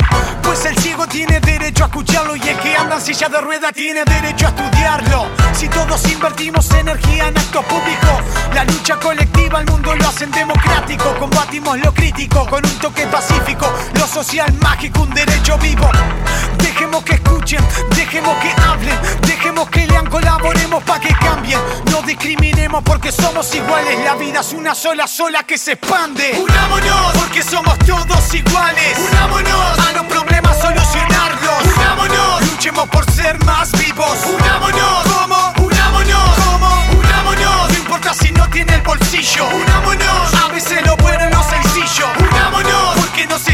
[0.43, 3.71] Pues el ciego tiene derecho a escucharlo y el que anda en silla de rueda
[3.71, 5.27] tiene derecho a estudiarlo.
[5.53, 8.21] Si todos invertimos energía en actos públicos,
[8.53, 11.15] la lucha colectiva al mundo lo hacen democrático.
[11.19, 15.89] Combatimos lo crítico con un toque pacífico, lo social mágico, un derecho vivo.
[16.57, 17.36] Dejemos que escuchen,
[17.95, 21.59] dejemos que hablen, dejemos que lean, colaboremos para que cambien.
[21.91, 26.39] No discriminemos porque somos iguales, la vida es una sola sola que se expande.
[26.41, 28.97] Unámonos porque somos todos iguales.
[29.11, 31.75] Unámonos a los problemas solucionarlos.
[31.77, 34.17] Unámonos, luchemos por ser más vivos.
[34.25, 35.53] Unámonos, ¿cómo?
[35.65, 36.99] Unámonos, ¿cómo?
[36.99, 39.47] Unámonos, no importa si no tiene el bolsillo.
[39.47, 42.07] Unámonos, a veces lo bueno es lo sencillo.
[42.19, 43.46] Unámonos, porque nos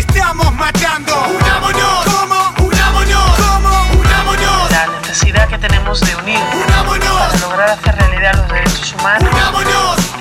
[6.02, 9.30] de unirnos para lograr hacer realidad los derechos humanos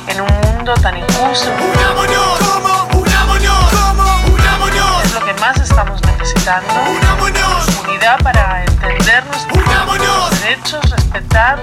[0.07, 1.51] en un mundo tan injusto.
[1.51, 3.01] Unámonos, ¿cómo?
[3.01, 4.35] Unámonos, ¿cómo?
[4.35, 5.05] Unámonos.
[5.05, 6.73] Es lo que más estamos necesitando.
[6.75, 7.67] Unámonos.
[7.89, 10.41] Unidad para entender nuestros Unámonos.
[10.43, 11.59] derechos, respetar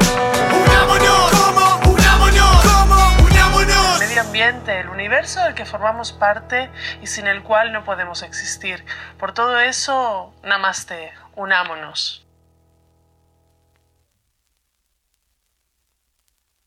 [0.66, 1.92] Unámonos, ¿cómo?
[1.94, 3.24] Unámonos, ¿cómo?
[3.26, 4.02] Unámonos.
[4.02, 8.24] el medio ambiente, el universo del que formamos parte y sin el cual no podemos
[8.24, 8.84] existir.
[9.20, 12.26] Por todo eso, namaste, unámonos.